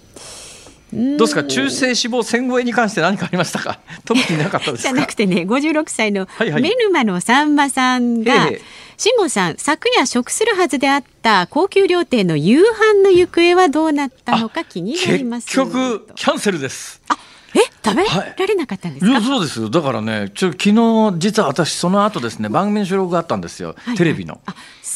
[0.93, 1.43] どうですか？
[1.43, 3.79] 中性脂肪線超えに関して何かありましたか？
[4.05, 8.61] 特になかったですじゃなくてね56歳のメルマのさんまさんが、はいはい
[8.95, 17.01] 辛坊さん昨夜食するはずであった高級料亭の夕飯の行方はどうなったのか気になります結局キャンセルです。
[17.09, 17.17] あ
[17.55, 19.69] え食べられなかったんですか、はい、そうです。
[19.69, 23.77] だからねちょ昨日実は私その後ですね番組の収録があったんですよ、はい。
[23.89, 24.39] はい、テレビの。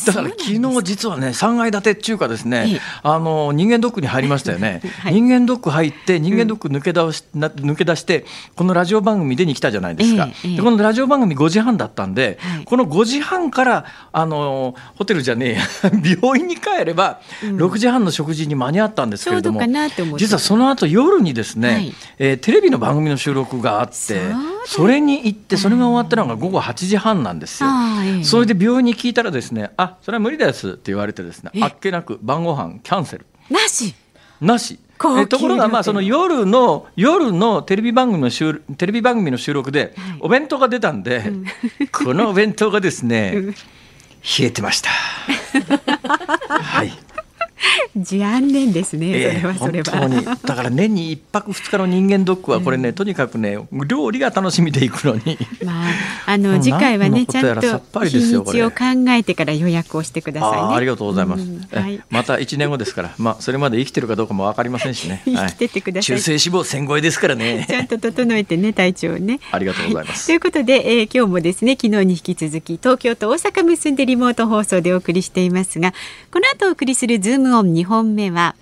[0.05, 15.89] だから昨日実はね3階建てっていうかですね、あの人間ドックに入りましたよね、 はい、人間ドック入って人間ドック抜け出し、うん、抜け出してこのラジオ番組でに来たじゃないですか、でこのラジオ番組5時半だったんで、はい、この5時半からあのホテルじゃねえ
[16.21, 24.21] 病院に帰れば6時半の食事に間に合ったんですけれども、うん、実はその後夜にですね、はい、えー、テレビの番組の収録があって
[24.65, 27.69] それに行ってそれが終わったのが午後8時半なんですよ。
[28.23, 33.25] それで病院に聞いたらですねあそれは無理ですって言われてですねあっけなく晩ご飯キャンセル。
[33.49, 33.93] なし？
[34.41, 34.79] なし。
[35.19, 41.31] えところがまあその夜の夜のテレビ番組の収テレビ番組の収録でお弁当が出たんで、
[41.91, 44.89] このお弁当がですね、冷えてました。
[46.49, 46.91] はい。
[47.95, 49.99] 残念ですね、えー、それはそれは。
[49.99, 55.37] 本当にだから年に一泊二日の人間ドックはこれね、うん、とにかくね料理が楽しみでいくのに。
[55.63, 55.91] まあ
[56.27, 58.75] あの次回はねちゃんと日にちを考
[59.09, 61.43] えてから予約をしてください、ね、あありがとうございます。
[61.43, 65.21] うんはい、また一年後ですから、まあそれまで生きてるかどうかもわかりませんしね。
[65.25, 66.17] 生きててください。
[66.17, 67.65] 中性脂肪千超えですからね。
[67.67, 69.39] ちゃんと整えてね体調ね。
[69.51, 70.27] ありがとうございます。
[70.27, 75.93] ということで、えー、今日もですね昨日に引き続き東京と大阪結んでリモート放送でお送りしていますが、
[76.31, 78.55] この後お送りするズームオン2本目は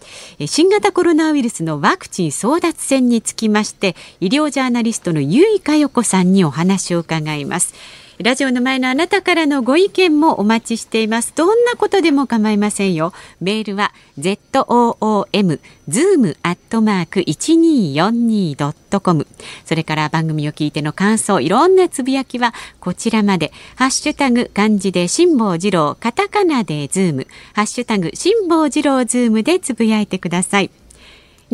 [0.46, 7.74] 新型コロナウイルスのワクチン争奪戦につきまして医療ジャーナリストの結井佳代子さんにお話を伺います。
[8.20, 11.34] ラジオの前のあなたからのご意見もお待ちしています。
[11.36, 13.12] どんなことでも構いませんよ。
[13.42, 19.28] メールは zoom zoom アットマーク一二四二ドットコム。
[19.66, 23.52] それから番組を聞いての感想、いろんなつぶやきはこちらまで。
[23.76, 30.72] ハッシュタグ漢字で辛坊治郎、カタカナでズーム、ハッシュタグ辛坊治郎ズームでつぶやいてください。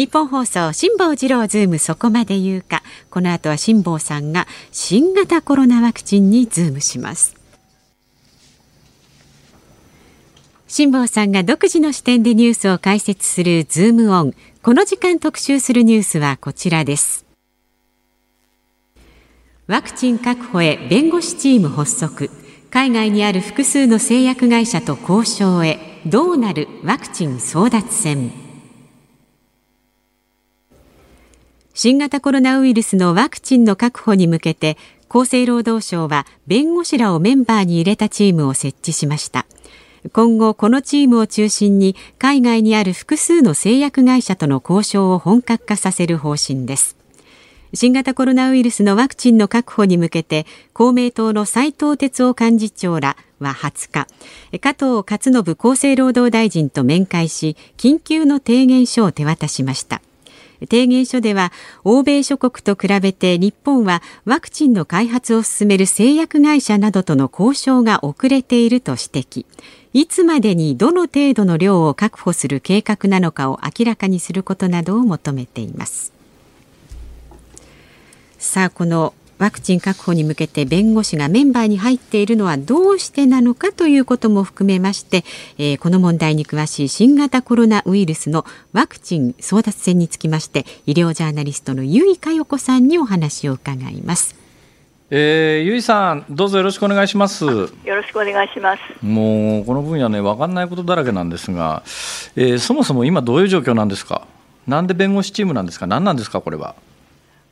[0.02, 2.82] ニッポン放送辛坊治郎ズームそこまで言うか。
[3.12, 7.36] この後は辛坊さんが新型コロナワクチンにズームします。
[10.68, 14.34] 辛坊さんが独自の視点でニュースを解説するズームオン。
[14.64, 17.28] この時間特集するニュースはこちらです。
[19.68, 22.32] ワクチン確保へ弁護士チーム発足。
[22.72, 26.02] 海外にある複数の製薬会社と交渉へ。
[26.08, 28.51] どうなるワクチン争奪戦。
[31.84, 34.78] 新型コロナウイルスのワクチンの確保に向けて
[35.10, 39.48] 厚生労働省は弁護士らをメンバーに入れたチームを設置しました。
[40.14, 46.98] 今後このチームを中心に海外にある複数の製薬会社との交渉を本格化させる方針です。
[47.74, 54.06] 新型コロナウイルスのワクチンの確保に向けて公明党の斉藤哲夫幹事長らは20
[54.52, 60.00] 日加藤勝信厚生労働大臣と面会し緊急の提言書を手渡しました。
[60.70, 61.52] 提言書では
[61.84, 69.46] 欧米諸国と比べて日本はワクチンの開発を進める製薬会社などとの交渉が遅れていると指摘。
[69.94, 76.14] いつまでにどの程度の量を確保する計画なのかを明らかにすることなどを求めています。
[78.38, 85.24] さあこのワクチン確保に向けて弁護士がメンバーに入っているのはどうしてなのかということも含めまして、
[85.58, 94.36] えー、この問題に詳しい新型コロナウイルスのワクチン争奪戦につきまして医療ジャーナリストの由井佳代子さんにお話を伺います。
[95.10, 97.44] えー、ゆいさん、どうぞよろしくお願いします。
[97.44, 98.82] よろしくお願いします。
[99.04, 101.82] もうこの分野ね、分かんないことだらけなんですが、
[102.36, 104.28] えー、そもそも今どういう状況なんですか？
[104.68, 105.88] なんで弁護士チームなんですか？
[105.88, 106.76] 何なんですか、これは？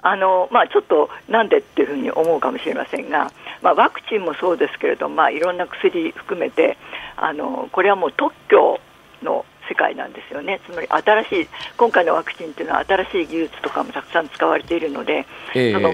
[0.02, 3.32] あのまあ、ちょっとなんでっていうふうに思うかもしれませんが、
[3.62, 6.78] まあ、ワクチンもそうですけれども、まあ、いろんな薬含めて
[7.18, 8.80] あのこれはもう特許
[9.22, 15.94] の世界なんですよね、つまり新しい今回のワクチンというのは新しい技術とかもたくさん使われているので、えー、その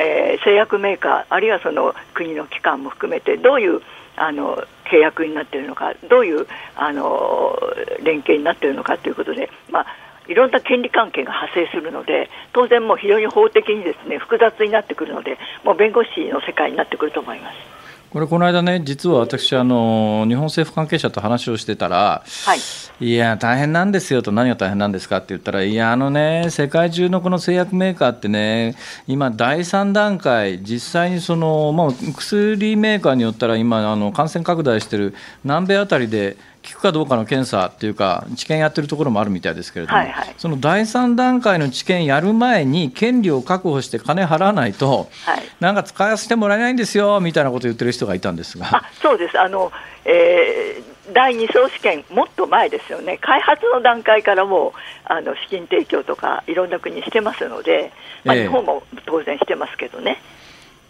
[0.00, 3.82] えー、製薬メーカー、あるいはその国の機関も含めて、どういう
[4.16, 7.58] あの契約になっているのか、どういうあの
[8.02, 9.86] 連携になっているのかということで、まあ
[10.28, 17.78] いろんな権利関係が発生するので当然もう非常に法的にですね複雑になってくるのでもう弁護士の世界になってくると思います。
[18.10, 22.54] これ、この間ね、実は私、あの日本政府関係者と話をしてたら、は
[23.00, 35.14] い、いや、大変なんですよと、何が大変なんですかって言ったら、いや、あのね、世界中のこの製薬メーカーってね、今、第3段階、実際にその、まあ、薬メーカーによったら、今、あの感染拡大してる
[35.44, 36.38] 南米あたりで、
[36.72, 48.66] 効くかどうかの検査っていうか、治験やってるところもあるみたいですけれども、はいはい、その第3段階の治験やる前に、権利を確保して金払わないと、はい、なんか使わせてもらえないんですよみたいなことを言ってる人がいたんですが。
[48.66, 49.40] あそうです。
[49.40, 49.72] あの、
[50.04, 54.72] えー、第2層試験、もっと前ですよね、開発の段階からもう
[55.04, 57.92] あの資金提供とか、いろんな国してますので、
[58.24, 60.18] まあ、日本も当然してますけどね。
[60.32, 60.37] えー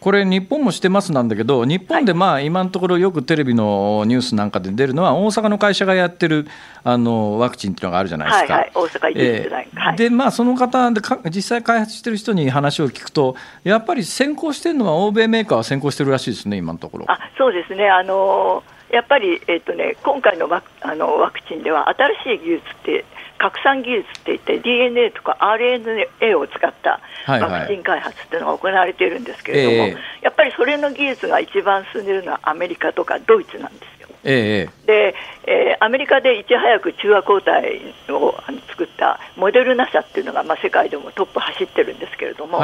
[0.01, 6.47] これ、日本もしてますなんだけど、日本でまあ今のところよくテレビのニュースなんかで出るのは、大阪の会社がやってる
[6.85, 8.55] あのワクチンっていうのがあるじゃないですか。
[8.55, 13.35] はいはい、大阪えー、で、まあ、その方で実際開発してる人に話を聞くと、
[13.65, 17.05] やっぱり先行してるのは、欧米メーカーは先行してるらしいですね、今のところ。
[17.09, 21.89] あそうですねあのやっぱり、えーとね、今回のワあのワクチンでは、
[22.25, 23.05] 新しい技術って
[23.39, 34.09] 拡散技術っていって DNA とか RNA を使ったワクチン開発っていうのが行われているんですけれども、はいはい、やっぱりそれの技術が一番進んでいるのはアメリカとかドイツなんですよ。
[34.25, 35.15] えー、で、
[35.47, 38.35] えー、アメリカでいち早く中和抗体を
[38.71, 42.59] 作ったモデルナ社っていうのが、まあ、世界でもトップ走ってるんですけれども、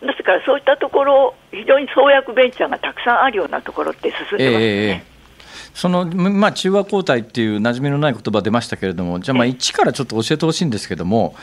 [0.00, 4.88] ですからそういったところ非常に創薬ベンチャーがたくさんあるようなところって進んでますね。
[4.88, 5.19] えー
[5.74, 11.34] そのまあ、中和抗体っていう馴染みのない言葉出ましたけれども、じゃあ、一からちょっと教えてほしいんですけども、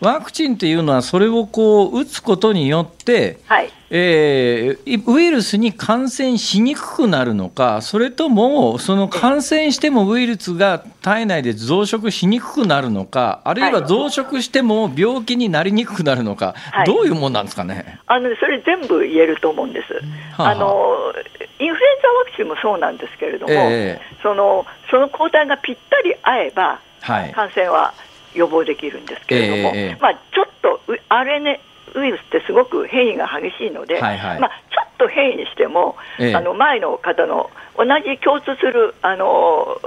[0.00, 17.98] ワクチンっていうのは、それをこう打つことによって、はい、えー、ウイルスに感染しにくくなるのか、それとも、その感染してもウイルスが体内で増殖しにくくなるのか、あるいは増殖しても病気になりにくくなるのか、はい、どういうもんなんですかね？
[18.06, 19.94] あのそれ全部言えると思うんです。
[20.34, 21.14] はあ、あの
[21.58, 27.94] インフルエンザワクチンもそうなんですけれども、えー、そのその抗体がぴったり合えば、感染は
[28.34, 31.58] 予防できるんですけれども、えー、まあ、ちょっと RNA
[31.94, 39.80] ウイルスってすごく変異が激しいので、はいはい、まあ、ちょっと変異にしても、えあの前の方の同じ共通するあの、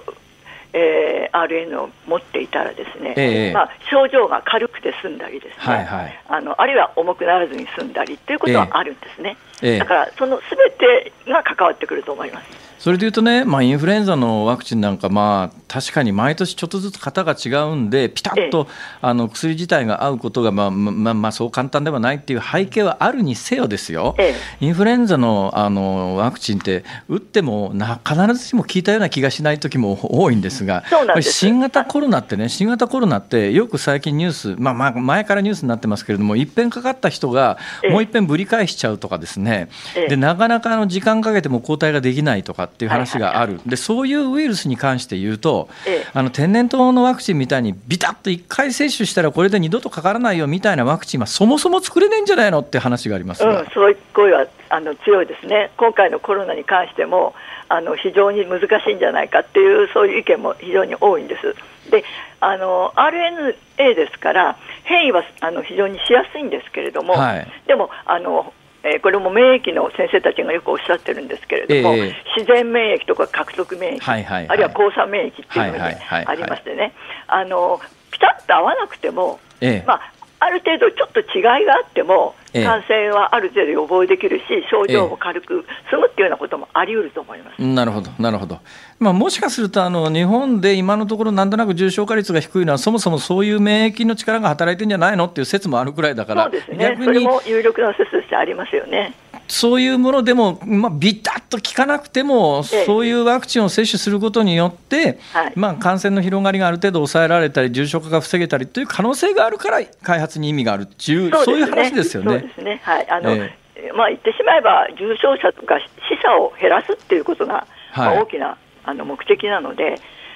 [0.73, 9.37] えー、RN を持っていたらですね、えまあ、症状が軽くて済んだりですね、はいはい、あのあるいは重くならずに済んだりということはあるんですね、
[9.79, 12.70] だからそのすべてが関わってくると思います。
[12.81, 18.67] それでいうとね、まあ、インフルエンザのワクチンなんか、まあ、確かに毎年ちょっとずつ型が違うんで、ピタッと、
[19.01, 24.15] あの薬自体が合うことが、まあまあまあ、そう簡単ではないっていう背景はあるにせよですよ、
[24.61, 30.83] インフルエンザのあのワクチンって、打ってもな必ずしも効いたような気がしない時も多いんですが、
[31.21, 37.59] 新型コロナってね、新型コロナって、よく最近ニュース、まあ、まあ前からニュースになってますけれども、いっぺんかかった人が、
[37.91, 39.69] もういっぺんぶり返しちゃうとかですね、
[40.09, 42.70] でなかなかあの時間かけても抗体ができないとか。
[42.71, 46.07] っていう話がある、でそういうウイルスに関して言うと、ええ。
[46.13, 57.33] あの天然痘のワクチンみたいにビタッと1回接種したらこれで二度とかからないよみたいなワクチンはそもそも作れないんじゃないのって話がありますが、うん、そういう声はあの強いですね、今回のコロナに関しても
[57.67, 61.55] あの非常に難しいんじゃないかっていうそういう意見も非常に多いんです。
[61.91, 62.03] で
[62.39, 67.47] あの RNA ですから変異はあの非常にしやすいんですけれども、はい。
[67.67, 72.15] でもあの、えーこれも免疫の先生たちがよくおっしゃってるんですけれども、ええ。
[72.37, 74.47] 自然免疫とか獲得免疫、はいはいはい。
[74.49, 76.93] あるいは交差免疫っていうのがありましてね、
[77.27, 77.79] あの
[78.11, 79.83] ピタッと合わなくても、ええ。
[79.85, 80.01] まあ、
[80.39, 82.65] ある程度ちょっと違いがあっても、ええ。
[82.65, 87.61] 感染はある程度予防できるし、症状も軽く済むっていうようなこともあり得ると思います。
[87.61, 88.59] なるほど、なるほど。
[89.01, 99.15] まあ、もしかするとあの日本で今のところなんとなく重症化率が低いのはそもそもそういう免疫の力が働いてるんじゃないのっていう説もあるくらいだからそうですね、逆に有力な説としてありますよね。
[99.47, 112.39] そういうものでも、まあ、ビタッと効かなくても、ええそういうワクチンを接種することによって、はいまあ、感染の広がりがある程度抑えられたり、重症化が防げたりという可能性があるから、開発に意味があるっていう、そういう話ですよね。
[112.39, 112.81] そうですね。
[112.83, 113.09] はい。
[113.09, 113.57] あの、え
[113.95, 117.65] まあ言ってしまえば重症者とか死者を減らすっていうことが、
[117.95, 119.95] まはいあ大きなあの目的なので、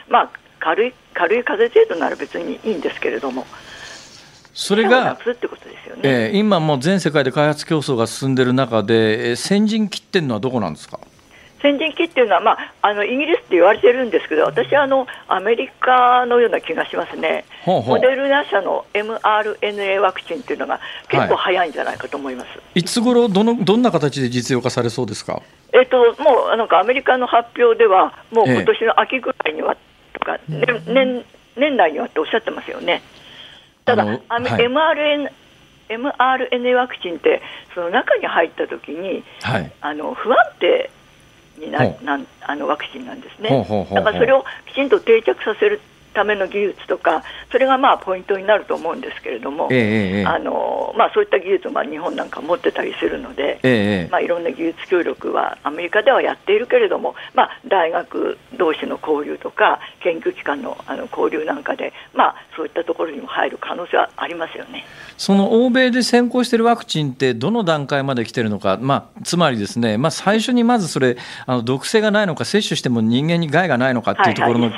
[0.09, 0.29] まあ
[0.59, 3.45] 軽い軽い風邪程度なら別にいいんですけれども、
[4.53, 5.17] それが
[6.33, 10.99] 今もう全世界で開発競争が進んでいる中で、えー先陣切ってるのはどこなんですか？
[11.61, 22.47] 先人期っていうのは、まあ、あのイギリスって言われてるんですけど、私はあのアメリカのような気がしますね、ほうほうモデルナ社の mRNA ワクチンっていうのが結構早いんじゃないかと思います。
[22.75, 25.41] いつ頃どのどんな形で実用化されそうですか？
[25.73, 29.75] えっと、もうなんかアメリカの発表では、もうええ今年の秋ぐらいには
[30.13, 31.25] とか、年年
[31.57, 33.01] 年内にはっておっしゃってますよね。
[33.85, 35.31] ただ、はい mRNA,
[35.89, 37.41] mRNA ワクチンって、
[37.73, 39.71] その中に入った時にはい。
[39.81, 40.89] あの不安定
[41.57, 43.49] になんあのワクチンなんですね。
[43.93, 45.81] だからそれをきちんと定着させる
[46.15, 64.85] ための技術とか、それがまあポイントになると思うんですけれども、あのまあ、そういった技術をまあ日本なんか持ってたりするので、ええまあ、いろんな技術協力はアメリカではやっているけれども、まあ、大学同士の交流とか研究機関のあの交流なんかで、まあ、そういったところにも入る可能性はありますよね。
[65.17, 74.71] その欧米で先行しているワクチンってどの段階まで来てるのか、まあ、つまりですね、まあ、最初にまずそれあの毒性がないのか接種しても人間に害がないのかっていうところの、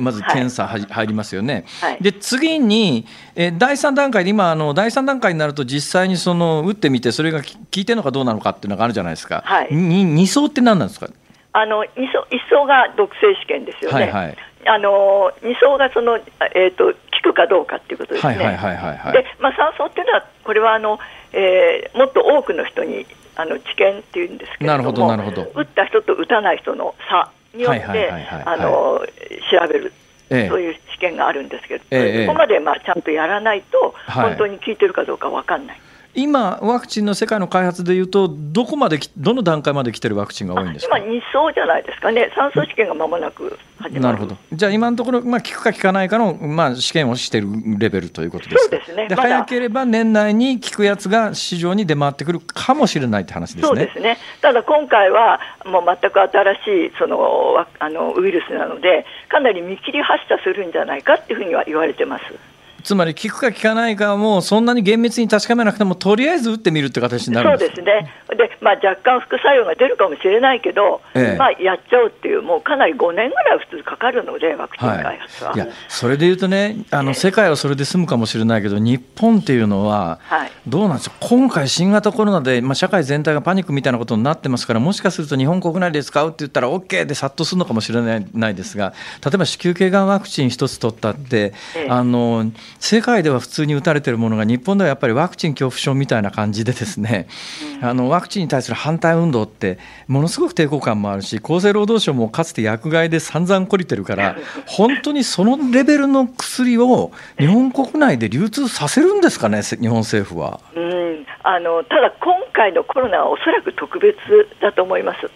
[0.00, 1.64] まず検査入りますよね。
[1.80, 9.42] はいで次に、えー第3段階で今あの第3段階になると実際にその打ってみてそれがき効いてるのかどうなのかっていうのがあるじゃないですか。
[9.44, 11.08] はいに二層って何なんですか？
[11.52, 14.00] あの一層一層が毒性試験ですよね。
[14.02, 16.18] はいはいあの二層がその、
[16.54, 18.34] えー、と効くかどうかっていうことですね。
[18.36, 20.98] で、まあ、酸素っていうのは、これはあの、
[21.32, 23.06] えーもっと多くの人に
[23.36, 28.10] あの治験っていうんですけれども、なるほどなるほど打った人と打たない人の差によって
[29.50, 29.92] 調べる。
[30.30, 30.48] ええ。
[30.48, 34.28] そういう試験があるんですけど、ええそこまでまあちゃんとやらないと、はい。
[34.30, 35.80] 本当に効いてるかどうかわかんない。
[36.18, 40.98] 今ワクチンの世界の開発でいうとどこまできどの段階まで来てるワクチンが多いんですか？
[40.98, 44.00] 今、2層じゃないですかね、酸素試験がまもなく始まる。
[44.00, 44.36] なるほど。
[44.52, 47.48] じゃあ今のところ、まあ、効くか効かないかの、まあ、試験をしている
[47.78, 48.76] レベルということですか？
[48.76, 53.68] そうですねまだ早ければ年内に効くやつが市場に出回ってくるかもしれないって話ですね。
[53.68, 54.18] そうですね。
[54.42, 56.58] ただ今回はもう全く新し
[56.88, 62.24] いそのわあのウイルスなので、かなり見切り発射するんじゃないかっていうふうには言われてます。
[62.82, 67.74] つまり効くか効かないかもそんなに厳密に確かめなくてもとりあえず打ってみるって形になるんです。
[67.74, 68.12] そうですね。
[68.36, 71.36] で、まあ若干副作用が出るかもしれないけど、ええ。
[71.36, 75.54] まあやっちゃうっていうもうかなり5年ぐらいは普通かかるのでワクチン開発は。
[75.54, 77.14] いやそれでいうとねあのええ。
[77.14, 80.50] 世界はそれで済むかもしれないけど日本っていうのははい。
[80.66, 88.92] どうなんですよ今回新型コロナで、まあ、社会全体がパニックみたいなことになってますからもしかすると日本国内で使うって言ったら OK で殺到するのかもしれないないですが
[89.24, 91.88] 例えば子宮頸がんワクチン一つ取ったって、ええ。
[91.90, 92.50] あの
[92.80, 97.28] 世界では普通に打たれてるものが日本ではやっぱりワクチン恐怖症みたいな感じでですね、
[97.82, 110.60] あのワクチンに対する反対運動ってものすごく抵抗感もあるし厚生労働省もかつて薬害で散々懲りてるから 本当にそのレベルの薬を日本国内で流通させるんですかねせ日本政府は。
[110.74, 114.16] うん、あのただ今回のコロナはおそらく特別
[114.60, 115.30] だと思います。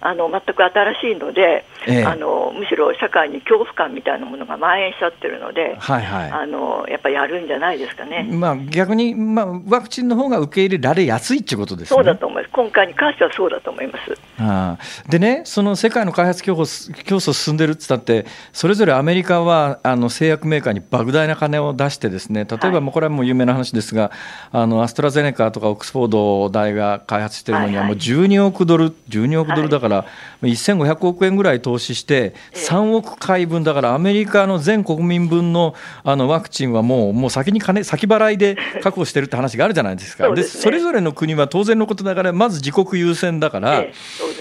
[0.00, 8.28] あの全く新しいので、ええあのむしろ社会に恐怖感みたいなものが蔓延しちゃってるので、はいはいあのやっぱりやるんじゃないですかね。
[8.30, 11.96] まあ、逆に、まあ、ワクチンの方が受け入れられやすいっていうことですね。
[11.96, 12.52] そうだと思います。
[12.52, 14.12] 今回に関してはそうだと思います。
[14.40, 24.12] ああでね、その世界の開発競争競争進んでるって言ったって、それぞれアメリカはあの製薬メーカーに莫大な金を出して、ですね例えば、はいもうこれはもう有名な話ですが、
[24.52, 30.06] あのアストラゼネカとかオックスフォード大が開発してるのには、はいはいもう12億ドル、12億ドルだからから
[30.42, 35.74] 1500億円ぐらい投資して、3億回分、だからアメリカの全国民分の
[36.04, 43.84] あのワクチンはもうもう先に金先払いで確保してるって話があるじゃないですか、で、ね、それぞれの国は当然のことながら、まず自国優先だから、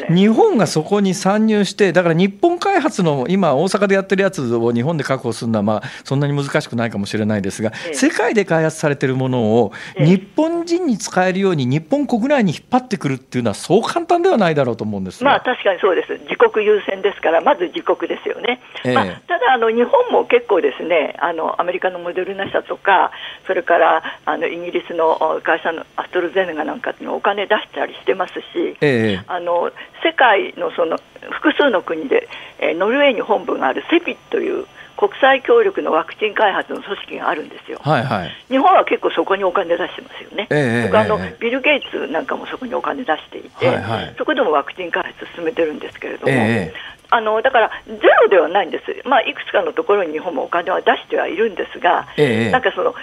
[0.10, 18.62] 日本がそこに参入して、だから日本開発の今、大阪でやってるやつを日本で確保するのは、まあ、そんなに難しくないかもしれないですが、世界で開発されてるものを、日本人に使えるように、日本国内に引っ張ってくるっていうのは、そう簡単ではないだろうと思うんですまあ確かにそうです、自国優先ですから、まず自国ですよね。
[18.84, 23.12] えー、まあ、ただあの、日本も結構ですねあの、アメリカのモデルナ社とか、
[23.46, 29.72] それからあのイギリスの会社のアストロゼネガなんかにお金出したりしてますし、えー、あの
[30.04, 30.98] 世界のその
[31.32, 32.28] 複数の国で、
[32.60, 34.66] えー、ノルウェーに本部があるセピという
[34.98, 52.96] 国際協力のワクチン開発の組織があるんですよ、はいはい、日本は結構そこにお金出してますよね、えー、あの、ビル・ゲイツなんかもそこにお金出していて、はいはい、そこでもワクチン開発進めてるんですけれども、えー、あのだからゼロではないんです、まあ、いくつかのところに日本もお金は出してはいるんですが、えー、なんかその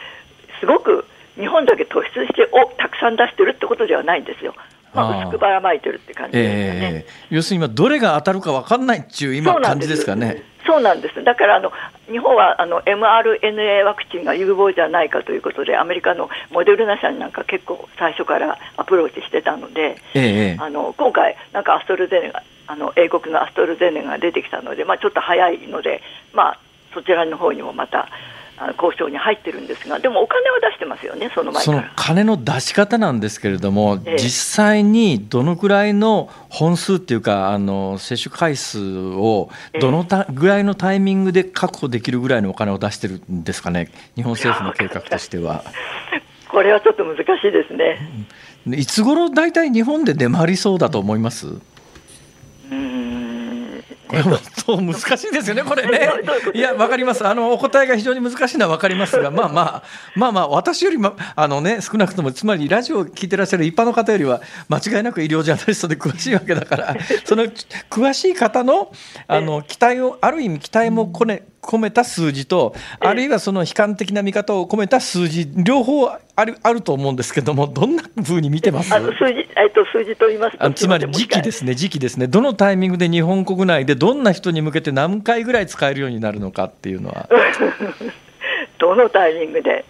[0.59, 4.55] すごく日本だけ突出しておたくさん出してるってことではないんですよ。
[4.95, 10.45] まあ、薄くばらまいてるって感じですかね、えー、要するに今、どれが当たるか分かんないっていう今、感じですかね。
[10.67, 11.23] そうなんです。
[11.23, 11.73] だからあの
[12.11, 26.03] 日本はあの mRNA ワクチンが有望じゃないかということでアメリカのモデルナ社になんか結構最初からアプローチしてたので、ええ、あの今回、なんかアストルゼネガあの英国のアストルゼネガが出てきたので、まあ、ちょっと早いので、
[26.33, 26.59] まあ、
[26.93, 28.09] そちらの方にもまた
[28.77, 39.51] 交渉に入ってるんですが、でもお金は出してますよね、その前その金の出し方なんですけれども、ええ、実際にどのくらいの本数っていうか、あの接種回数を
[39.81, 45.65] どのたぐらいのタイミングで確保できるぐらいのお金を出してるんですかね、日本政府の計画としては。
[46.49, 47.99] これはちょっと難しいですね。
[48.77, 51.49] いつ頃大体日本で出回りそうだと思います？
[51.49, 51.55] こ
[52.71, 52.79] れ
[54.23, 56.11] もそう難しいですよね、これね。
[56.55, 57.27] いや、わかります。
[57.27, 59.83] あのお答えが非常に難しいのはわかりますが、まあまあ、
[60.15, 67.45] まあまあ、私よりも、あのね、少なくとも、つまりラジオを聞いてらっしゃる一般の方よりは、間違いなく医療ジャーナリストで詳しいわけだから、その
[67.91, 68.93] 詳しい方の
[69.27, 76.07] あの期待を、ある意味、期待もこね、込めた数字と、あるいはその悲観的な見方を込めた数字、両方
[76.37, 78.95] あるあると思うんですけども、どんなふうに見てます？
[78.95, 87.29] あの数字、えっと、数字と言いますとつまり時期ですね、時期ですね、どのタイミングで日本国内でどんな人に向けて何回ぐらい使えるようになるのかっていうのは。
[88.79, 89.85] どのタイミングで？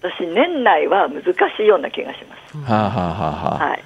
[0.00, 2.70] 私、年内は難しいような気がします。
[2.70, 3.84] はあはあはあ、はい。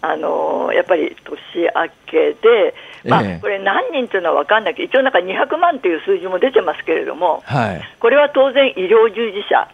[0.00, 2.74] あのやっぱり年明けで、
[3.04, 9.68] まあ、これ、何人というのは分かんないけど、一応、なんか200万という数字も出てますけれども、はい、これは当然、医療従事者、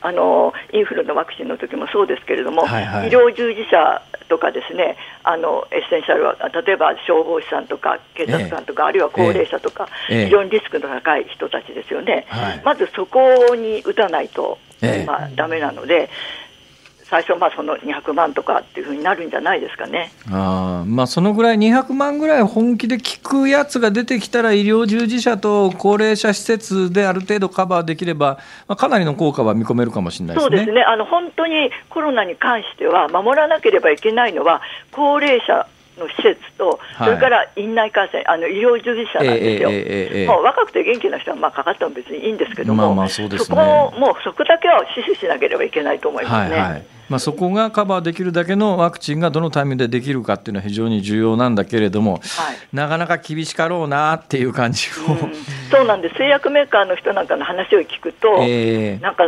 [0.00, 13.20] あのインフルのワクチンの時もそうですけれども、はいはい、医療従事者とかですねあのエッセンシャルは例えば消防士さんとか警察官とか、えー、あるいは高齢者とか、えー、非常にリスクの高い人たちですよね、はい、まずそこ
[13.56, 16.08] に打たないと、えー、まあ、だめなので、
[17.10, 20.12] 最初、まあ、その200万とかっていうふうになるんじゃないですかね。
[20.30, 30.56] あ、まあ、そのぐらい、200万ぐらい本気で効くやつが出てきたら、医療従事者と高齢者施設である程度カバーできれば、まあ、かなりの効果は見込めるかもしれないですね。
[30.56, 30.82] そうですね。
[30.82, 34.60] あの本当にコロナに関しては、守らなければいけないのは、
[34.92, 35.66] 高齢者
[35.98, 43.56] の施設と、それから院内感染、あの医療従事者なんですよ、えーもう若くて元気な人はまあかかっても別にいいんですけども、まあまあそね、そこ
[43.98, 46.56] もうそこだけは死守しなければいけないと思いますね。
[46.56, 52.22] はいはいまあ、そこがカバーできるだけのワクチンがどのタイミングでできるかっていうのは非常に重要なんだけれども、はい、
[52.72, 55.34] なかなか厳しかろうなっていう感じを、うん、
[55.70, 59.24] そうなんです製薬メーカーの人なんかの話を聞くと、えー、なんか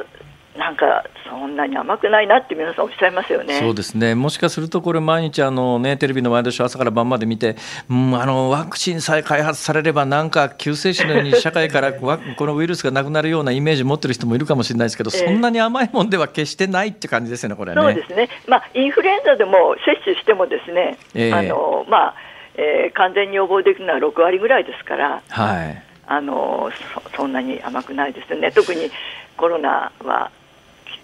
[0.61, 3.59] なんかそんなに甘くないなって皆さんおっしゃいますよね。
[3.61, 4.15] そうですね。
[4.15, 7.57] もしかするとこれ毎日あのねテレビのワイドショー朝から晩まで見て、
[7.89, 17.81] うん、あのワクチンさえ開発されればなんか救世主のように社会から このウイルスがなくなるようなイメージ持ってる人もいるかもしれないですけど、えー、そんなに甘いもんでは決してないって感じですよねこれね。
[17.81, 18.29] そうですね。
[18.47, 22.15] まあインフルエンザでも接種してもですね、えー、あのまあ、
[22.57, 25.23] えー、完全に予防できるのは6割ぐらいですから。
[25.31, 25.83] はい。
[26.07, 28.91] あのそそんなに甘くないですよね、特に
[29.37, 30.33] コロナは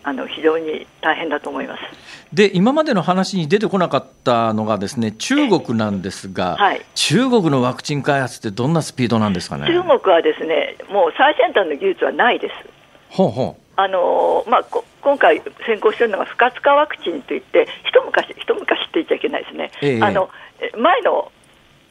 [0.06, 1.82] あの非常に大変だと思います。
[2.32, 9.66] で今までの話に出てこなかったのがですね中国なんですが、はい、中国のワクチン開発ってどんなスピードなんですかね？
[9.66, 12.54] 中国はですねもう最先端の技術はないです。
[13.10, 13.62] ほうほう。
[13.74, 14.64] あのまあ、
[15.02, 20.30] 今回先行しているのが不活化ワクチンといって一昔一昔って言っちゃいけないですね、えあの
[20.78, 21.32] 前の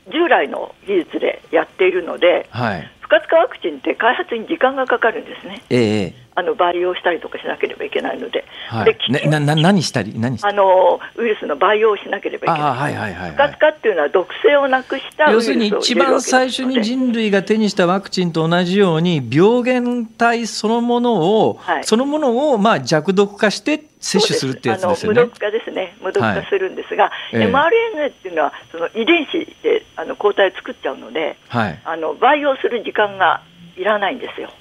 [0.08, 5.62] 従来の技術でやっているので、はい、不活化ワクチンって開発に時間がかかるんですね。
[5.70, 25.22] えあの培養したりとかしなければいけないので、はい、ね、なな何したり何あのウイルスの培養をしなければいけない、はいはいはいはい、不活化っていうのは毒性をなくした要するに一番最初に人類が手にしたワクチンと同じように病原体そのものを、はい、そのものをまあ弱毒化して接種するってやつですよね。
[25.22, 33.42] 無毒化ですね、無毒化するんですが、はい、mRNA っていうのはその遺伝子であの抗体を作っちゃうので、はい、あの培養する時間が
[33.78, 34.52] いらないんですよ。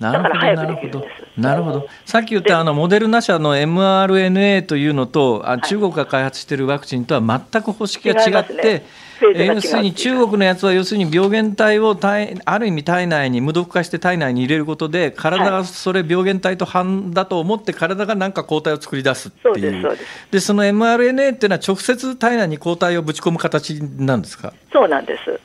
[0.00, 1.40] だから早くできるんです。
[1.40, 1.88] なるほど。
[2.04, 7.20] さっき言ったあのモデルナ社の mRNA というのと、あ中国が開発しているワクチンとは
[7.52, 8.82] 全く方式が違って、
[9.20, 19.98] 要するに中国のやつは要するに病原体を体ある意味体内に無毒化して体内に入れることで体がそれ病原体と反だと思って体が何か抗体を作り出すっていう。
[20.30, 24.52] でその mRNA っていうのは直接体内に抗体をぶち込む形なんですか？
[24.70, 25.40] そうなんです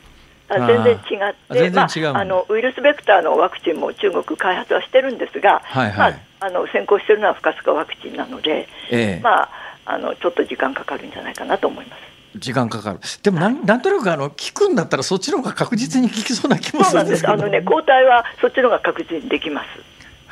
[0.59, 9.49] 全然違ってまあ、あのウイルスベクターのワクチンも中国開発はしてるんですが、はいはい、まあ、あの先行してるのは不活化ワクチンなので、ええ、まあ、
[9.85, 12.11] あのちょっと時間かかるんじゃないかなと思います。
[12.35, 12.99] 時間かかる。
[13.23, 17.33] でもなんなんとなくあの聞くんだったらそっちの方が確実に効きそうな気もするんですけど。
[17.33, 19.67] あのね抗体はそっちの方が確実にできます。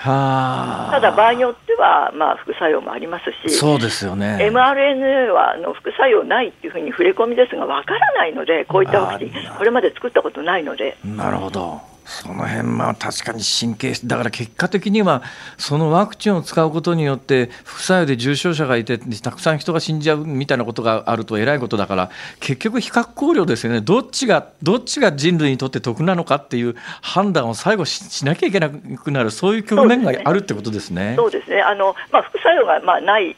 [0.02, 4.38] はただ場合によっては、まあ、副作用もありますしそうですよね。
[4.39, 10.97] mRNA はあの副作用ないっていうふうに触れ込みですがわからないのでこういったワクチンこれまで作ったことないので。
[11.04, 15.22] なるほどその辺まあ確かに神経だから結果的には
[15.57, 23.82] そのワクチンを使うことによって副作用で重症者がいてたくさん人が死んじゃうみたいなことがあるとえらいことだから結局比較考慮ですよね。
[23.82, 31.14] どっちがどっちが人類にとって得なのかっていう判断を最後しなきゃいけなくなるそういう局面があるってことですね。
[31.16, 31.62] そうですね。
[31.62, 33.36] あの、まあ、副作用がまあない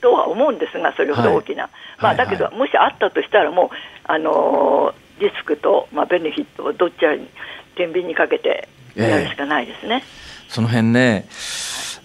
[0.00, 3.68] とは思うんですがそれほど大きな、はい、まあ、だけど、もしあったとしたらもう
[4.04, 7.28] あのリスクと、まあ、ベネフィットをどっちに
[7.76, 10.02] 天秤にかけてやるしかないですね。
[10.04, 11.26] えー、その辺ね、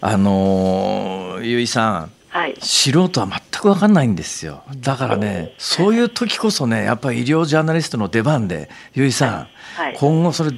[0.02, 4.64] あのー、ゆいさん、はい、素人は全く分かんないんですよ。
[4.78, 5.96] だからねそう。
[5.96, 9.48] いう時こそねやっぱり医療ジャーナリストの出番でゆいさん、はい。
[9.78, 10.52] はい、今後それ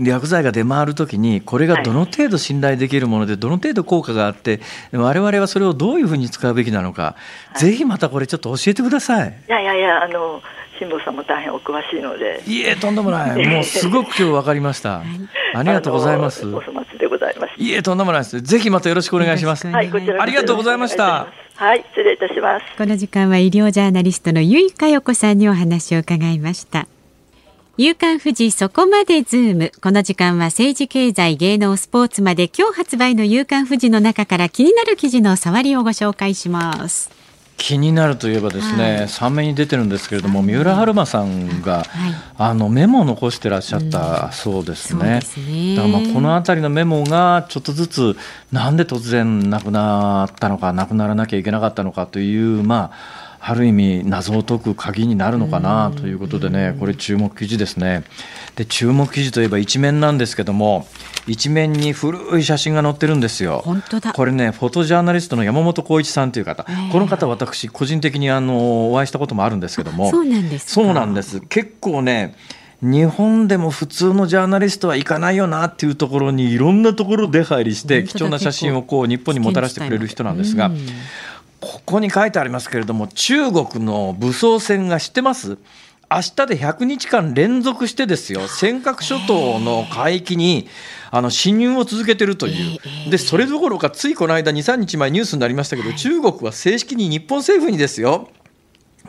[0.00, 4.60] 薬剤が出回る時にこれがどの程度信頼できるものでどの程度効果があって
[4.92, 7.16] 我々はそれをどういうふうに使うべきなのか、
[7.56, 9.28] ぜひまたこれちょっと教えてください。
[9.48, 10.42] いやいやいやあの
[10.78, 12.42] 辛坊さんも大変お詳しいので。
[12.46, 13.44] いえ、とんでもない。
[13.46, 15.02] もうすごく今日分かりました。
[15.54, 16.46] ありがとうございます。
[16.46, 17.52] お粗末でございます。
[17.56, 18.40] いえ、とんでもないです。
[18.40, 19.66] ぜひまたよろしくお願いします。
[19.66, 21.26] はい、こちらありがとうございました。
[21.56, 22.64] はい、失礼いたします。
[22.76, 26.86] この時間は医療ジャーナリストの由井佳代子さんにお話を伺いました。
[27.78, 29.72] 夕刊富士そこまでズーム。
[29.82, 37.25] この時間は政治経済芸能スポーツまで今日発売の夕刊富士の中から気になる記事の触りをご紹介します。
[37.56, 41.86] 気になるといえばですね、はい、3面に出てるんですけれども、三浦春馬さんが、はい、
[42.36, 45.20] あのメモを残してらっしゃったそうですね。
[45.36, 45.76] うん、ね。
[45.76, 48.16] だからまあこの辺りのメモがちょっとずつ
[48.52, 58.02] なんで突然なくなったのかなくならなきゃいけなかったのかというまあある意味謎を解く鍵になるのかなということでねこれ注目記事ですね。
[58.56, 60.88] で注目記事といえば一面なんですけども
[61.28, 63.62] 一面に古い写真が載ってるんですよ。
[63.64, 64.12] 本当だ。
[64.12, 70.10] これねフォトジャーナリストの山本浩一さんという方、この方私個人的にあのお会いしたこともあるんですけども。
[70.10, 71.40] そうなんですそうなんです。
[71.42, 72.34] 結構ね
[72.82, 80.70] 日本でも普通のジャーナリストは行かないよなっていうところにいろんなところ出入りして貴重な写真をこう日本にもたらしてくれる人なんですが、
[81.66, 85.58] ここに書いてありますけれども中国の武装船が知ってます？
[86.08, 88.46] 明日で100日間連続してですよ。
[88.46, 90.68] 尖閣諸島の海域に
[91.10, 98.28] あの侵入を続けてるという、でそれどころかついこの間2、3日前ニュースになりましたけど、中国は正式に日本政府にですよ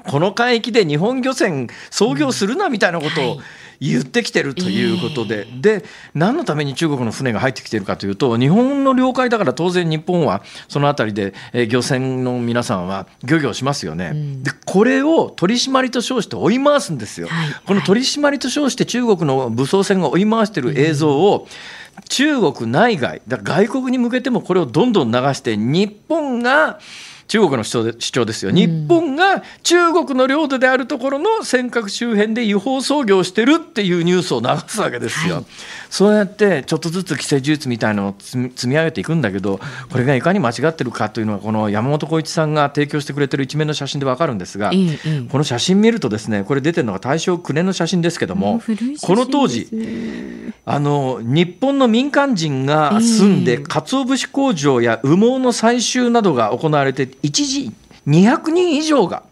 [0.08, 3.40] この海域で日本漁船操業するなみたいなことを
[3.80, 5.84] 言ってきてるということで、で
[6.16, 21.48] 何のために中国の船が入ってきてるかというと日本の領海だから当然日本はその辺りで、え漁船の皆さんは漁業しますよね、うん、でこれを取り締まりと称して追い回すんですよ、はい、この取り締まりと称して中国の武装船が追い回してる映像を、
[22.10, 26.80] 中国内外だ外国に向けてもこれをどんどん流して日本が
[27.28, 35.36] 中国の主張で主張ですよ、日本が中国の領土であるところの尖閣周辺で違法操業してるっていうニュースを流すわけですよ。
[35.36, 35.46] はい、
[35.90, 39.60] そうやってちょっとずつ既成事実みたいなのを積み上げていくんだけど、
[39.92, 44.72] これがいかに間違ってるかというのは、この山本浩一さんが提供してくれてる一面の写真で分かるんですが、
[45.30, 48.62] この写真見るとですね、これ出てるのが大正9年の写真ですけども、
[49.02, 49.68] この当時、
[50.66, 57.72] あの日本の民間人が住んで、鰹節工場や羽毛の採集などが行われて一時
[58.08, 59.24] 200人以上が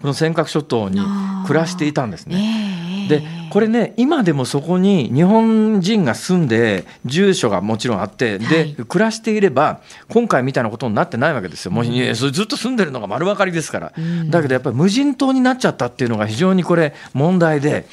[0.00, 1.00] この尖閣諸島に
[1.46, 3.06] 暮らしていたんですね。
[3.08, 3.22] で
[3.54, 11.70] これね今でもそこに日本人が住んで住所がもちろんあってで、はい、暮らしていれば今回みたいなことになってないわけですよ。
[11.70, 17.86] もう、うん、それずっと住んでるのが丸分かりですから、うん、だけどやっぱり無人島になっちゃったっていうのが非常にこれ問題で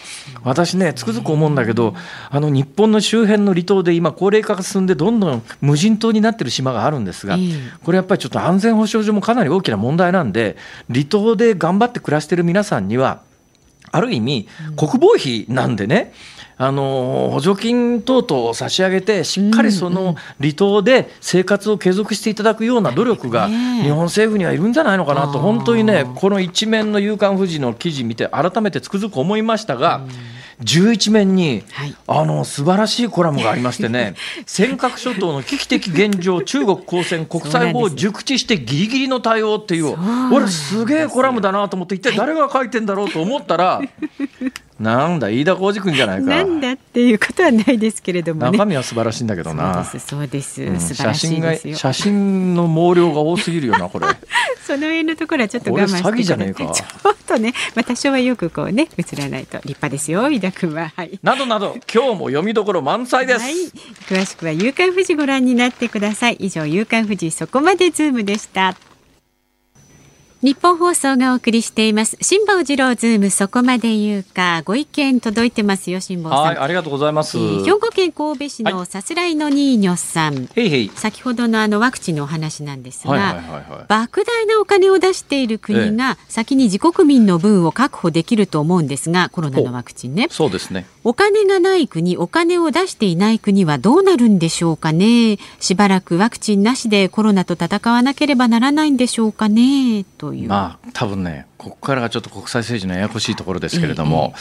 [0.44, 1.94] 私ねつくづく思うんだけど
[2.32, 7.38] あの日本の周辺の離島で今高齢化が進んでどんどん無人島になってる島があるんですが
[7.84, 10.58] これやっぱりちょっと安全保障上もかなり大きな問題なんで
[10.92, 13.22] 離島で頑張って暮らしてる皆さんには
[13.92, 16.14] ある意味、国防費なんでね、
[16.58, 30.02] あの補助金等々を差し上げて、しっかりその離島で生活を継続していただくような努力が、日本政府にはいるんじゃないのかなと、本当にね、この一面の夕刊富士の記事見て、改めてつくづく思いましたが。
[30.62, 34.16] 11面に、はい、あの素晴らしいコラムがありましてね。
[34.46, 39.96] 尖閣諸島の危機的現状中国公船国際法を熟知してギリギリの対応っていう
[40.32, 43.82] 俺すげえコラムだなと思って一体誰が書いてんだろうと思ったら
[44.82, 46.26] なんだ飯田浩二君じゃないか。
[46.26, 49.84] なんだっていうことはないですけれども、ね、中身は素晴らしいんだけどな。
[49.86, 50.18] そうですそ
[50.66, 54.08] うです、写真が写真の毛量が多すぎるよなこれ。
[54.66, 56.72] その辺のところはちょっと我慢して詐欺じゃねえか。
[56.74, 63.54] ちょっとね、まあ、多少はよくこうね映らないと立派ですよ飯田君は、はい、などなど今日も読みどころ満載です、はい、
[64.08, 66.38] 詳しくは夕刊富士ご覧になってください。
[66.40, 68.76] 以上夕刊富士そこまでズームでした
[70.44, 72.18] 日本放送がお送りしています。
[72.20, 74.64] 辛坊治郎ズームそこまで言うか。
[74.66, 76.42] ご意見届いてますよ辛坊さん。
[76.42, 80.92] はいありがとうございます、えー、兵庫県神戸市のさすらいのニーニョさん、はい、へいへい。
[80.96, 90.26] 先ほどのあのワクチンのお話なんですが、はいはいはいはい、莫大なお金を出している国が先に自国民の分を確保できると思うんですがコロナのワクチンね。
[90.32, 90.88] そうですね。
[91.04, 95.38] お金がない国お金を出していない国はどうなるんでしょうかね。
[95.60, 100.04] しばらくワクチンなしでコロナと戦わなければならないんでしょうかね。
[100.18, 100.50] という。
[100.50, 104.34] まあ多分ねここからがちょっと国際政治のややこしいところですけれども、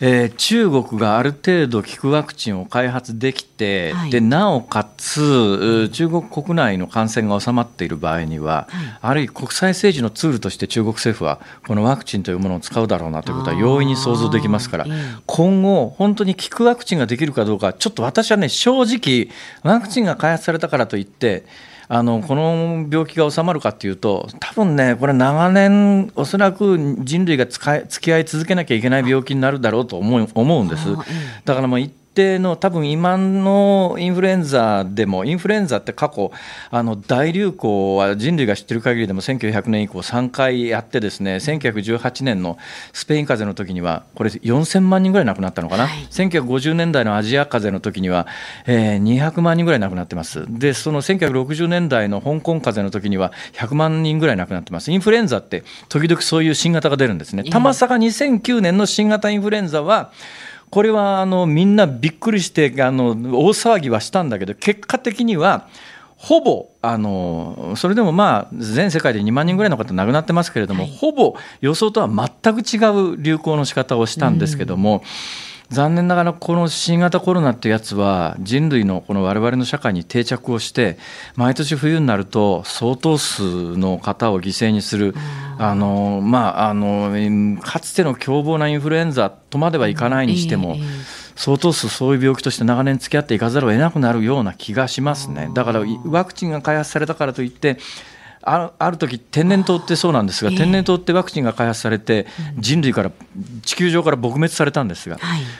[0.00, 14.86] えー、中国がある程度効くワクチンを開発できて、はい、でなおかつ中国国内の感染が収まっている場合には、はい、あるいは国際政治のツールとして中国政府はこのワクチンというものを使うだろうなということは容易に想像できますから、
[15.26, 19.28] 今後本当に効くワクチンができるかどうかちょっと私はね正直
[19.62, 21.44] ワクチンが開発されたからといって
[21.92, 30.86] あのこの病気が収まるかというと多分ねこれ長年おそらく人類が使い付き合い続けなきゃいけない病気になるだろうと思う思うんです。
[31.44, 36.32] だからもう定の多分今のインフルエンザでもインフルエンザって過去
[36.70, 42.58] あの大流行は人類が知ってる限りでも1900年以降3回やってですね1918年の
[42.92, 48.26] スペイン風邪の時にはこれ4000万人ぐらい亡くなったのかな、はい、1950年代のアジア風邪の時には、
[48.66, 50.44] えー、200万人ぐらい亡くなってます。
[50.48, 54.90] でその1960年代の香港風邪の時には100万人ぐらい亡くなってます。
[54.90, 57.44] インフルエンザって時々そういう新型が出るんですね。
[57.44, 60.12] たまさか2009年の新型インフルエンザは
[60.70, 63.14] これはあのみんなびっくりしてあの大
[63.48, 65.68] 騒ぎはしたんだけど結果的には
[66.16, 72.78] ほぼあのそれでもまあ全世界で2万人ぐらいの方亡くなってますけれども、はい、ほぼ予想とは全く違
[73.14, 74.98] う流行の仕方をしたんですけども。
[74.98, 75.00] うん
[75.70, 80.98] 残念ながらこの新型コロナってやつは人類のこの我々の社会に定着をして
[81.36, 85.14] 毎年冬になると相当数の方を犠牲にする
[85.58, 90.76] あのまああのかつての凶暴なインフルエンザとまではいかないにしても。
[91.36, 95.48] 相当数そういう病気として長年付き合っていかざるを得なくなるような気がしますね。
[95.54, 97.78] だからワクチンが開発されたからといって
[98.42, 102.26] あある時天然痘ってそうなんですが、天然痘ってワクチンが開発されて、
[102.58, 103.12] 人類から
[103.62, 105.18] 地球上から撲滅されたんですが、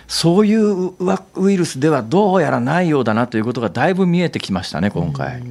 [0.09, 0.95] そういう
[1.37, 5.43] ウイルスではどうやらないようだなということがだいぶ見えてきましたね今回。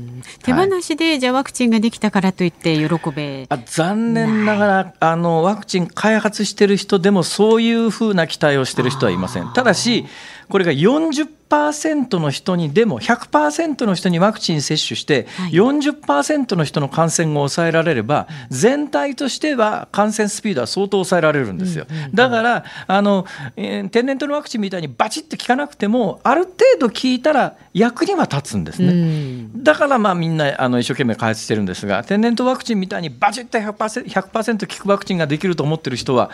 [0.44, 3.46] 手放しで、はい、じゃあワクチンができたからといって喜べ。
[3.50, 9.54] あ残念ながらあのワクチン開発してる人でもそういうふうな期待をしてる人はいません。
[9.54, 10.06] ただし
[10.50, 21.86] これが40%の人にでも100%の人にワクチン接種して、40%の人の感染を抑えられれば全体としては感染スピードは相当抑えられるんですよ。
[22.14, 23.26] だからあの、
[23.56, 29.50] えー、天然痘のワクチンみたいにバチッと効かなくてもある程度効いたら役には立つんですね。
[29.56, 36.32] だからまあみんなあの一生懸命開発してるんですが天然痘ワクチンみたいにバチッと 100%, 100効くワクチンができると思ってる人は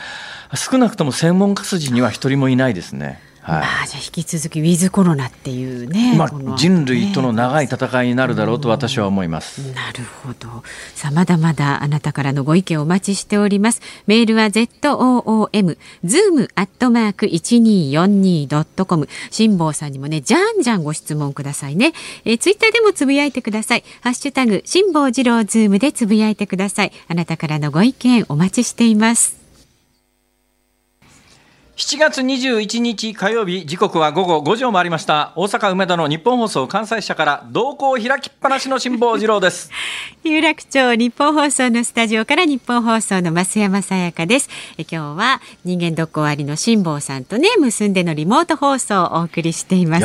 [0.54, 3.35] 少なくとも専門家筋には一人もいないですね。
[3.46, 9.72] はい、まあ、じゃあ引き続きウィズコロナっていうね、まあ、人類との長い戦いになるだろうと私は思います。
[9.74, 10.64] なるほど。
[10.96, 13.82] さあまだまだあなたからのご意見をお待ちしております。
[14.08, 19.08] メールは z o o m zoom アットマーク一二四二ドットコム。
[19.30, 21.94] 辛坊さんにもねじゃんじゃんご質問くださいね。
[22.26, 23.84] えー、ツイッターでもつぶやいてください。
[24.02, 26.92] ハッシュタグ辛坊治郎ズームでつぶやいてください。
[27.08, 29.45] あなたからのご意見お待ちしています。
[31.78, 35.34] 7月21日火曜日時刻は午後5時を回りました。
[35.36, 39.70] 大阪梅田のニッポン放送関西支社から瞳孔開きっぱなしの辛坊治郎です。
[40.24, 44.50] 有楽町日本放送のスタジオから日本放送の増山さやかです。
[44.78, 50.00] え今日は人間ドック終わりの辛坊さんとね結んでのリモート放送をお送りしていま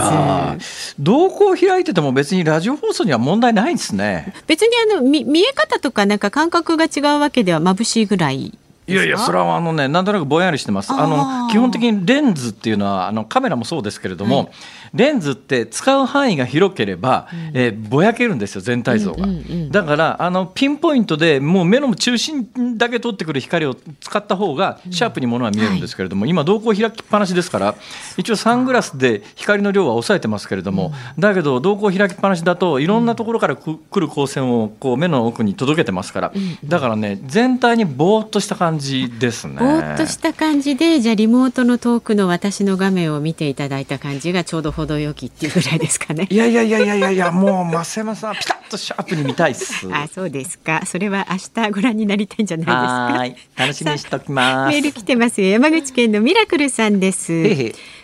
[0.58, 0.96] す。
[0.98, 4.34] 同行開いてても別にラジオ放送には問題ないんですね。
[4.48, 8.58] 別にあの見見え方とかなんか感覚が違うわけでは眩しいぐらい
[8.90, 10.92] いやいやそれはあのねなんとなくぼんやりしてます。
[10.92, 14.48] あの基本的にレンズっていうのはあのカメラもそうですけれども、はい、
[14.94, 27.74] レンズって使う範囲が広ければ、うん、えー、ぼやけるんですよ全体像が、うんうんうん、だからあのピンポイントでもう目の中心だけ取ってくる光を使った方がシャープにものは見えるんですけれども、うん、今瞳孔開きっぱなしですから
[28.16, 36.32] 一応サングラスで光の量は抑えてますけれども、うん、だけど瞳孔開きっぱなしだといろんなところから来る光線をこう目の奥に届けてますから、
[36.64, 39.56] だからね全体にぼーっとした感じですね。
[39.58, 46.26] ぼーっとした感じでじゃあリモートの遠くの私の画面を見ていただいた感じがちょうど程よきっていうぐらいですかね。
[46.30, 49.86] いやいやいやいやいやいやもう増山さんピタッとシャープに見たいっす。
[49.92, 50.82] あそうですか。
[50.86, 52.80] それは明日ご覧になりたいんじゃないですか？
[53.18, 54.74] はい楽しみにしておきます。
[54.74, 57.32] メール来てますよ山口県のミラクルさんです。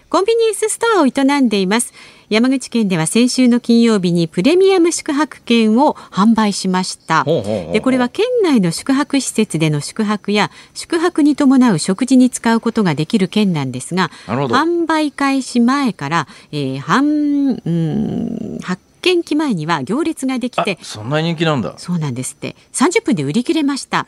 [0.09, 1.93] コンビニエンスストアを営んでいます。
[2.29, 7.25] 山口県では先週の金曜日にプレミアム宿泊券を販売しました。
[7.25, 21.75] でこれは県内の宿泊施設での宿泊や宿泊に伴う食事に使うことができる券なんですが販売開始前から、えー、半、うん、発券機前には行列ができてそんな人気なんだ。
[21.77, 22.57] そうなんですって。
[22.73, 24.05] 30分で売り切れました。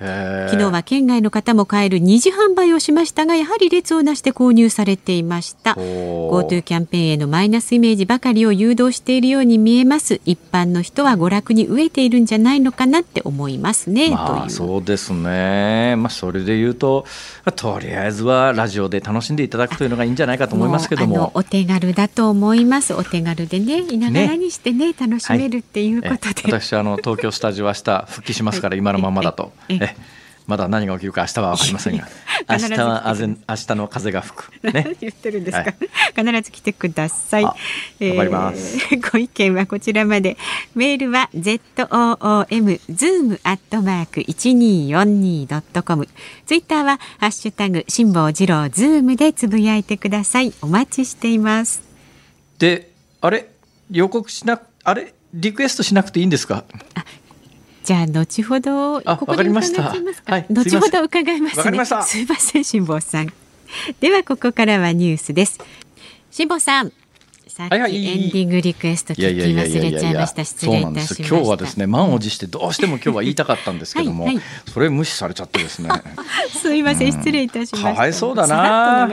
[0.50, 5.74] 昨日は県外の方も買える二次販売をしましたがやはり列をなして購入されていました。
[5.74, 10.20] GoTo キャンペーンへのマイナスイメージばかりを誘導しているように見えます。
[10.24, 15.94] 一般の人は娯楽に飢えているんじゃないのかなって思いますね、まあ、そうですね。
[15.96, 17.06] まあそれで言うと
[17.54, 21.30] とりあえずはラジオで楽しんでいただくというのがいいんじゃないかと思いますけども。
[21.34, 22.94] お手軽だと思います。
[22.94, 29.52] お手軽でねいながらにしてね、ね楽しめるっていうことで、はい、私あの東京スタジオ明日 復帰しますから、今のままだと。
[29.68, 29.96] え
[30.48, 32.08] まだ何が起きるか明日は分かりませんが。
[32.48, 35.74] 明日はあぜ明日の風が吹く、 ね、言ってるんですか、はい、
[36.26, 37.44] 必ず来てください。
[37.44, 37.54] わ、
[38.00, 38.78] えー、かります。
[39.12, 40.38] ご意見はこちらまで。
[40.74, 46.08] メールは zoom zoom アットマーク一二四二ドットコム。
[46.46, 50.54] ツイッターはハッシュタグ辛坊治郎ズームでつぶやいてください。
[50.62, 51.82] お待ちしています。
[52.58, 53.50] であれ？
[53.90, 56.64] 予告しなあれリクエストしなくていいんですか？
[57.84, 59.72] じゃあ後ほどここで伺います
[60.22, 63.32] か、はい、後ほど伺います、ね、すいません辛坊さん。
[64.00, 65.58] ではここからはニュースです。
[66.30, 66.92] 辛坊さん
[67.58, 70.44] さっきエンディングリクエスト聞き忘れちゃいました。
[70.44, 71.28] 失礼いたしました。
[71.36, 74.40] 今日はですね満を持してどうしても今日は言いたかったんですけどもはい、
[74.72, 75.90] それ無視されちゃってですね。
[76.54, 77.94] すいません、失礼いたしました。
[77.94, 79.10] かわいそうだな。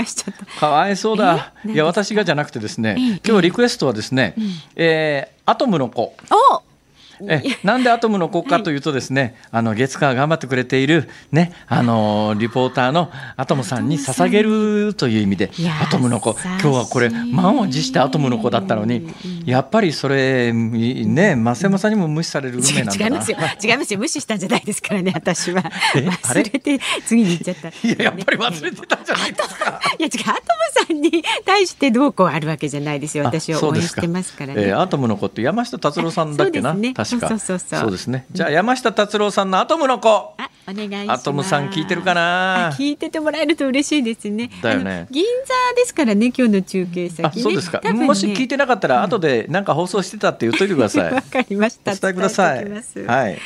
[0.60, 1.54] かわいそうだ。
[1.66, 4.36] いや私がじゃなくてですね今日リクエストはですね、
[4.76, 6.16] えー、アトムの子。
[6.30, 6.75] お
[7.22, 15.52] えなんでアトムの子かというとですね、はい、あの月火頑張ってくれているねあのリポーターのアトムさんに捧げるという意味で
[15.82, 16.36] アトムの子。
[16.46, 19.14] 今日はこれ満を持してアトムの子だったのに
[19.46, 23.38] やっぱりそれね増山さんにも無視される運命なんだ違いますよ。
[23.64, 24.00] 違いますよ。
[24.00, 25.62] 無視したんじゃないですからね私は。
[25.94, 27.70] 忘れて次に行っちゃった。
[27.70, 29.80] いややっぱり忘れてたじゃないですか。
[30.00, 30.42] いや違うアト
[30.82, 33.24] ムさんに対してどうこうあるわけじゃないですよ。
[33.24, 37.30] 私は応援してますからね、えー、アトムの子って山下達郎さんだっけな、ね、確か。
[37.30, 37.92] そうそうそうそう。
[37.92, 38.26] ですね。
[38.32, 40.10] じゃあ山下達郎さんのアトムの子。
[40.10, 41.22] あお願いします。
[41.22, 42.72] アトムさん聞いてるかな？
[42.78, 44.50] 聞いててもらえると嬉しいですね。
[44.62, 45.08] だよね。
[45.12, 51.14] 銀座ですからね今日の中継先、ね、そうですか、ね、もし聞いてなかったら後でなんか放送してたって言っといてください。
[51.14, 51.92] わかりました。
[51.92, 52.66] お伝えください。
[53.06, 53.40] はい。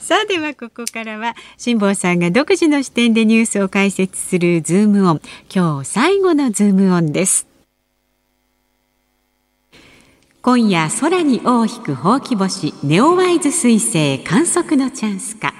[0.00, 5.22] さあではここからは辛坊さんが独自の視点でニュースを解説するズームオン。
[5.54, 7.46] 今日最後のズームオンです
[10.44, 15.54] 今夜空に尾を引くほうき星ネオワイズ彗星観測のチャンスか。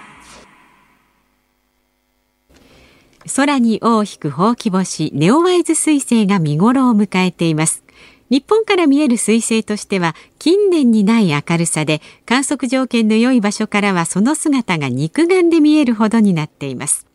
[3.35, 7.83] 空に尾を引くほうき星ネオワイズ彗星が見頃を迎えています。
[8.29, 17.07] 日本から見える彗星としては近年にない明るさで観測条件の良い場所からはその姿が肉眼で見えるほどになっています。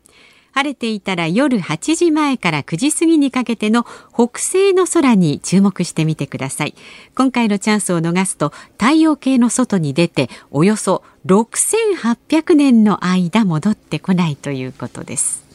[0.60, 6.76] 晴れていたら夜8時前から9時過ぎにかけての北西の空に注目してみてください。
[7.16, 15.49] 今回のチャンスを逃すと太陽系の外に出ておよそ6800年の間戻ってこないということです。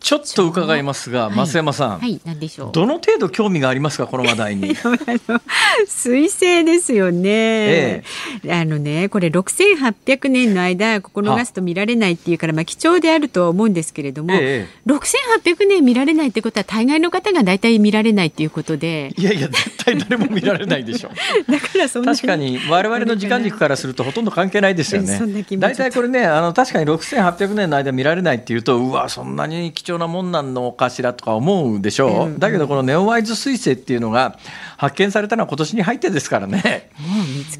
[0.00, 2.72] ちょっと伺いますが、増山さん、はい、何でしょう？
[2.72, 4.74] どの程度興味がありますか、この話題に？
[5.86, 7.28] 水星ですよね。
[7.30, 8.04] え
[8.44, 19.12] え、あのね、これ6800年の間、ここ逃すと見られないっていうから、まあ貴重であるとは思うんですけれども、ええ、6800年見られないってことは、大概の方が大体見られないっていうことで。
[19.16, 21.10] いやいや、絶対誰も見られないでしょ。
[21.10, 21.12] う。
[21.50, 25.20] だからそんな確かに、我々の時間軸からすると、ほとんど関係ないですよね。
[25.58, 32.24] 大体これね、あの確かに6800年の間見られないっていうと、うわ、そんなに貴重なもんなのかしらとか思うでしょ。
[32.24, 34.38] う、うん、だけどこのネオワイズ彗星っていうのが
[34.76, 36.90] 発見されたのは今年に入ってですからね。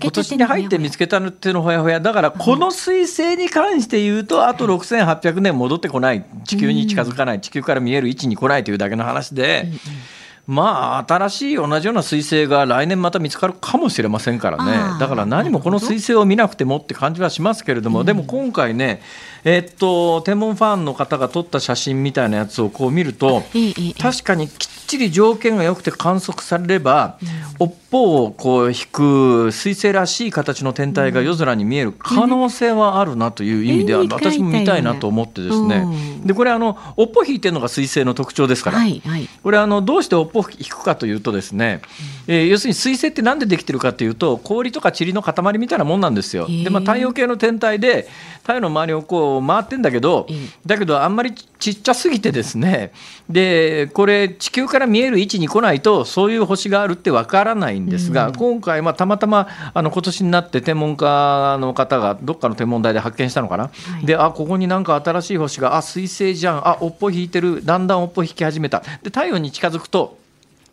[0.00, 6.24] 今年に入って見つけたのっていうのほやほやだからこの彗星に関して言うとあと6800年戻ってこない。
[6.44, 7.40] 地球に近づかない。
[7.40, 9.68] 地球から見える位置に来ないというだけの話で。
[10.48, 19.02] まあ、新しい同じような彗星が来年また見つかるかもしれませんからね、だから何もこの彗星を見なくてもって感じはしますけれども、でも今回ね、
[19.44, 23.42] えっと、天文ファンの方が撮った写真みたいなやつをこう見ると、
[24.00, 27.18] 確かにきっちり条件が良くて観測されれば、
[27.58, 35.86] 尾っぽをこう引く彗星らしい形の天体が夜空に見える可能性はあるなという意味では、私も見たいなと思ってですね、
[36.24, 38.80] でこれあの尾っぽ引いてるのが彗星の特徴ですから、
[39.42, 41.80] これあのどうして尾っぽ引くかというとですね、
[42.26, 46.46] えー、要するに彗星って何でできてるかというと氷とか塵の塊みたいなもんなんですよ。
[46.46, 48.08] でまあ、太陽系の天体で
[48.42, 50.26] 太陽の周りをこう回ってんだけど、
[50.66, 52.92] だけどあんまりちっちゃすぎてですね
[53.28, 63.70] でこれ地球から見える位置に来ないとそういう星があるってわからないんですが、うん、今回、まあ、たまたまあの今年になって天文家の方がどっかの天文台で発見したのかな、は
[64.02, 68.80] い、であここになんか新しい星があ彗星じゃんあおっぽ引いてるだんだんおっぽ引き始めた。
[69.02, 70.17] で太陽に近づくと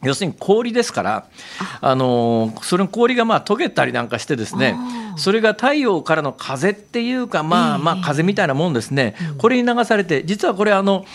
[0.06, 1.28] 要するに氷ですから
[1.82, 1.96] あ。
[1.96, 4.76] のそれの氷がまあ溶けたりなんかしてですね
[5.18, 11.06] それが太陽からの風っていうかまあまあ風みたいなもんですね、これに流されて実はこれあの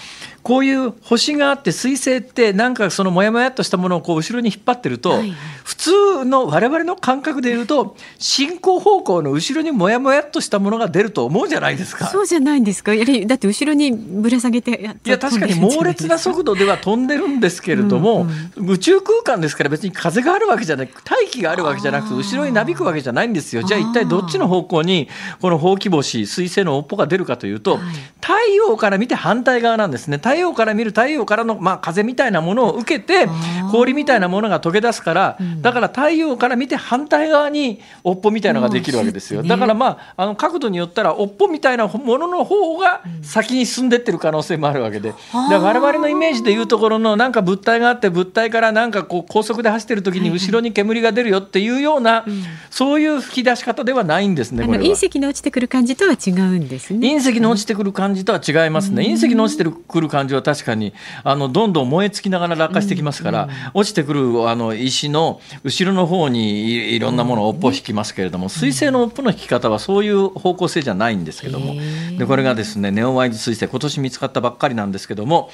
[0.50, 5.32] こういう星があって彗星ってなんかそのもやもやっとしたものをこう後ろに引っ張ってると、はい、
[5.62, 12.08] 普通の我々の感覚でいうと進行方向の後ろにもやもやっとしたものが出ると思うじゃないですか。
[12.08, 12.92] そうじゃないんですか。
[12.92, 14.72] やだって後ろにぶら下げて
[15.04, 23.62] いや確かに猛烈な速度では飛んでるんですけれども、うんうん、宇宙空間ですから別に風があるわけじゃない大気があるわけじゃなくて後ろになびくわけじゃないんですよ。
[23.62, 25.08] じゃあ一体どっちの方向に
[25.40, 27.82] このほうき星彗星の尾っぽが出るかというと、はい、
[28.20, 30.16] 太陽から見て反対側なんですね。
[30.16, 33.28] 太陽から見る太陽からの、まあ、風みたいなものを受けて
[33.70, 39.42] 氷みたいなものが溶け出すから、だから太陽から見て反対側に尾っぽみたいなのができるわけですよ。
[39.42, 52.24] だからまああの角度によったら尾っぽみたいなものの方が先に進んでってる可能性もあるわけで、だから我々のイメージでいうところのなんか物体があって物体からなんかこう高速で走ってる時に後ろに煙が出るよっていうような、
[52.70, 54.64] そういう吹き出し方ではないんですね。
[54.64, 57.08] 隕石の落ちてくる感じとは違うんですね。
[57.08, 59.02] 隕石の落ちてくる感じとは違いますね。
[59.02, 60.92] 隕石の落ちてくる感じは確確かに
[61.24, 71.74] あのどんどん燃え尽きながら落下してきますから、うんうん、落ちてくるあの石の後ろの方にいろんなものを尾っぽを引きますけれども、水星の尾っぽの引き方はそういう方向性じゃないんですけども、
[72.18, 75.50] でこれがですねネオワイズ水星今年見つかったばっかりなんですけども、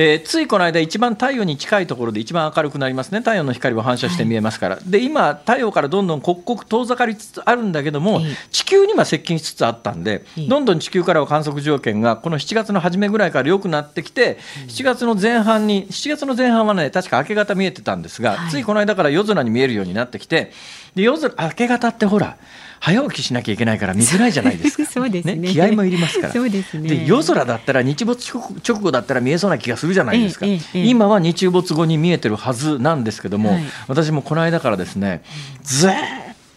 [0.00, 3.18] えー、ついこの間一番太陽に近いところで一番明るくなりますね。
[3.18, 8.20] 太陽の光を反射して見えますから、はい、で今太陽からどんどん刻々遠ざかりつつあるんだけども、
[8.52, 14.38] 地球には接近しつつあったんで、どんどん地球からは観測条件がこの7月の初めぐらいから良くなってきて
[14.68, 20.52] 7月の前半に7月の前半はね確か明け方見えてたんですが、はい、ついこの間から夜空に見えるようになってきて
[20.94, 22.36] で夜空明け方ってほら
[22.80, 24.86] 早起きしなきゃいけないから見づらいじゃないですか。
[24.90, 26.32] そうですね、ね、気合もいりますから。
[26.32, 26.88] そうですね。
[26.88, 30.46] で夜空だったら日没直後だったら見えそうな気がするじゃないですか。
[30.46, 35.22] えええ、今は日没後に見えてるはずなんですけども、はい、私もこの間からですね、
[35.62, 35.92] ずっ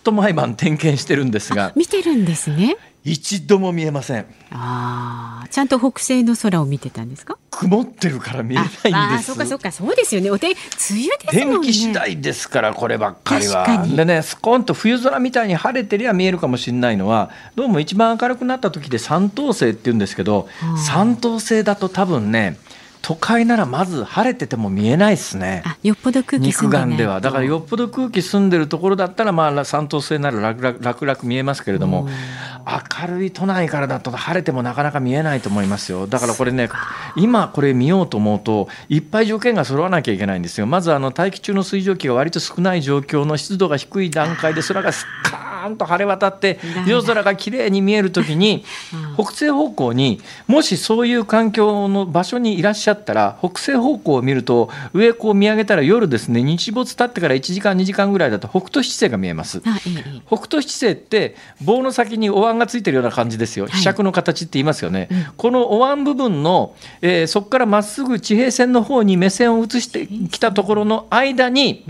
[0.03, 1.71] と毎晩点検してるんですが。
[1.75, 2.77] 見てるんですね。
[3.03, 4.25] 一度も見えません。
[4.51, 7.37] ああ、ちゃんと北西の空を見てたんですか？
[7.49, 8.93] 曇ってるから見えないんです。
[8.93, 10.29] あ、そうかそうかそうですよね。
[10.29, 10.59] お天梅
[10.91, 11.09] 雨ね。
[11.31, 13.87] 天気次第ですからこればっかりは。
[13.87, 20.47] でね、スコンと冬空みたいに晴れてりゃ見えるかもしれないのは、どうも一番明るくなった時で三等星って言うんですけど、
[20.77, 22.57] 三等星だと多分ね。
[23.03, 25.63] 都会ならまず晴れてても見えないですね。
[25.81, 32.07] よっぽど空気肉眼ではだからよっぽど空気澄んでるところだったらまあ三等星なら楽々楽々見えますけれども、
[32.65, 36.07] 明るい都内からだと晴れてもなかなか見えないと思いますよ。
[36.07, 36.69] だからこれね
[37.15, 40.67] 今これ見ようと思うといっぱい条件が揃わなきゃいけないんですよ。
[40.67, 48.63] まずあの大気中の水蒸気が割と少ない状況の湿度が低い段階で空がスカーーンと晴れ渡って夜空が綺麗に見える時に
[49.15, 59.61] 北西方向にもしそういう環境の場所にいらっしゃったら北西方向を見ると上こう見上げたら夜ですね日没経ってから1時間2時間ぐらいだと北斗七星が見えます。
[60.27, 63.67] 北斗七星って棒の先にお椀がついてるような感じですよ。
[63.67, 65.07] ひしゃくの形って言いますよね。
[65.11, 71.85] はいうん、このお椀部分の、えー、そこからまっすぐ地平線の方に目線を移してきたところの間に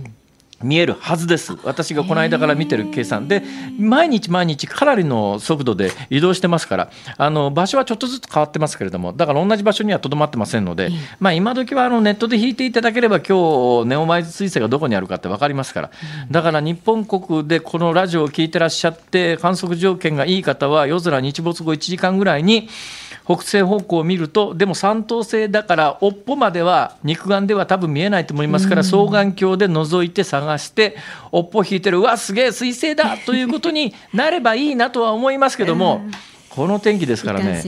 [0.64, 1.58] 見えるはずです。
[1.64, 3.44] 私がこの間から見てる計算で
[3.80, 10.90] 毎日毎日かなりの速度で移動してますからあの場所はちょっとずつ変わってますけれどもだから同じ場所にはとどまってませんので、
[11.20, 15.92] まあ、今時はあのネットで引いていただければ今日ネオマイズ彗星がどこにあるかって分かりますから
[16.30, 22.70] だから日本国でこのラジオを聞いてらっしゃって観測条件がいい方は夜空日没後1時間ぐらいに
[23.26, 30.96] 北西方向を見るとでも三等星だから尾っぽまでは肉眼では多分見えないと思いますから双眼鏡で覗いて探して
[31.32, 36.02] 尾っぽ引いてるうわすげえ彗星だということになればいいなとは思いますけども
[36.50, 37.64] この天気ですからね。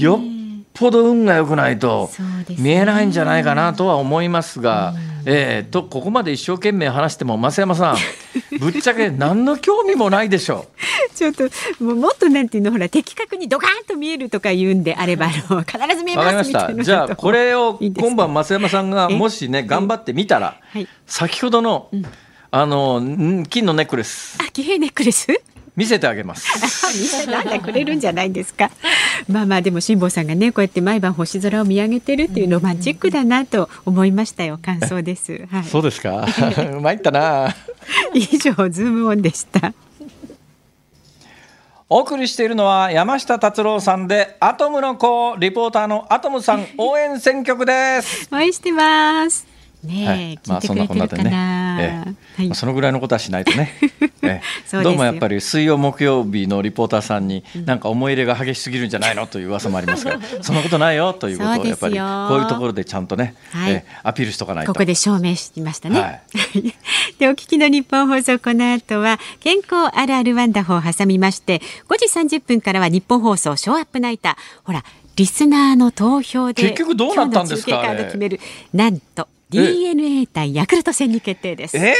[0.00, 0.43] よっ
[0.74, 2.10] ぽど運が良くないと
[2.58, 4.94] 見えないんじゃないかなとは思いますが。
[5.26, 7.96] えー、とここまで一生懸命話しても増山さん
[8.60, 10.76] ぶっちゃけ何の興味もないでしょう。
[11.16, 11.44] ちょっと
[11.82, 22.04] もうもっとなんていうのほら的確にドカンと見えるとか言うんであればあの必ず見えますみたいなじゃあこれを今晩増山さんがもしね頑張ってみたら、はい、先ほどの、うん、
[22.50, 23.00] あの
[23.48, 24.36] 金のネックレス。
[24.40, 25.28] あ喜平ネックレス？
[25.76, 26.46] 見せてあげます。
[26.96, 28.70] 見せてくれるんじゃないですか？
[29.28, 35.46] まあまあでも辛坊さんがねこうやって毎晩星空を見上げてるっていうロマンチックだなと思いましたよ感想です。
[35.50, 36.26] はい、 そうですか？
[36.80, 37.54] 参ったな。
[38.12, 39.72] 以上ズームオンでした。
[41.88, 48.26] お送りしているのは山下達郎さんでアトムの子リポーターのアトムさん応援選曲です。
[48.32, 49.46] 応援してます。
[49.84, 51.30] ね、はい、まあそんなこんなでね、
[51.80, 52.42] ええ。
[52.46, 53.72] はい、そのぐらいのことはしないとね。
[54.22, 54.40] え
[54.72, 64.72] え、どうもやっぱり水曜木曜日のリポーターさんになんか思い入れが激しすぎるんじゃないのという噂もありますが、 そんなことないよということをやっぱりこういうところでちゃんとね、はい、えアピールしとかないと。
[64.72, 66.00] ここで証明しましたね。
[66.00, 66.22] はい、
[67.18, 74.36] でお聞きの日本放送この後は健康あるあるワンダホーを挟みまして5時30分からは日本放送ショーアップナイター。
[74.64, 74.82] ほら
[75.16, 78.40] リスナーの投票で結局どうなったんですか決める。
[78.72, 81.76] なんと DNA 対ヤクルト戦に決定です。
[81.76, 81.94] え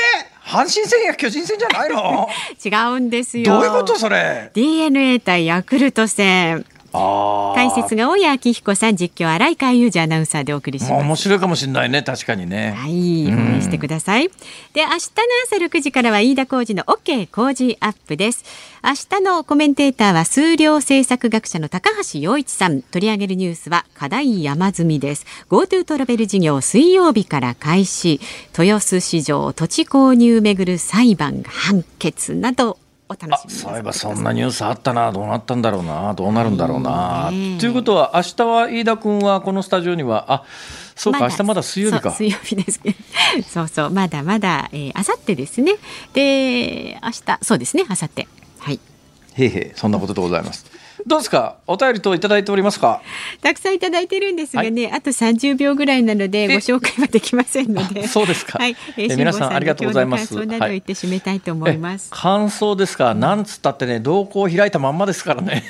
[0.45, 2.29] ー、阪神戦や巨人戦じゃないの？
[2.65, 3.45] 違うんですよ。
[3.45, 6.65] どういうことそれ ?DNA 対ヤクルト戦。
[6.95, 11.05] 解説が大谷明彦さん実況新井海裕二アナウンサーでお送りします。
[11.05, 12.73] 面白いかもしれないね確かにね。
[12.77, 14.29] はい、応援してください。
[14.29, 14.99] で明日の
[15.47, 18.45] 朝6時からは飯田浩二の OK 工事アップです。
[18.85, 22.83] 明日のコメンテーターは数量政策学者の高橋洋一さん。
[22.83, 25.27] 取り上げるニュースは課題山積みです。
[25.49, 28.21] GoTo トラベル事業水曜日から開始。
[28.57, 32.79] 豊洲市場土地購入めぐる裁判判決など
[33.09, 35.13] お楽しみそういえばそんなニュースあったな。
[35.13, 36.15] どうなったんだろうな。
[36.15, 37.31] どうなるんだろうな。
[37.61, 40.45] ということは明日は飯田君はこのスタジオにはあ
[40.97, 42.11] そうか、明日まだ水曜日か。
[42.13, 42.81] 水曜日です
[43.53, 45.77] そうそうまだまだ、えー、あさってですね。
[46.15, 48.27] で明日そうですねあさって
[48.59, 48.81] はい。
[49.35, 50.65] へいへいそんなことでございます
[51.07, 51.57] どうですか？
[51.67, 53.03] お便りといただいておりますか？
[53.43, 58.09] たくさんいただいてるんですがね、はい、あと30秒ぐらいなのでご紹介はできませんので。
[58.09, 60.35] そうですか、はい、えー、皆さんありがとうございます。
[60.35, 63.15] 感想など言って締めたいと思います、はい、感想ですか？
[63.15, 65.65] なんつったってね動向を開いたまんまですからね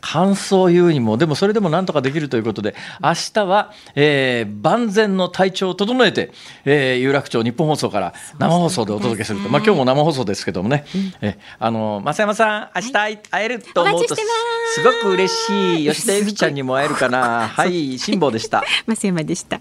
[0.00, 6.32] 感想を言うにもでもそれでもなんとかできるということで明日は、えー、万全の体調を整えて、
[6.64, 15.88] えー、有楽町日本放送から生放送でお届けすると、まあ今日も生放送ですけどもね、うん、えあの増山さん明日会えると思うとすごく嬉しい。
[15.88, 17.48] 吉田由紀ちゃんにも会えるかな。
[17.48, 17.98] はい。
[18.00, 18.64] 辛抱でした。
[18.86, 19.60] 増山でした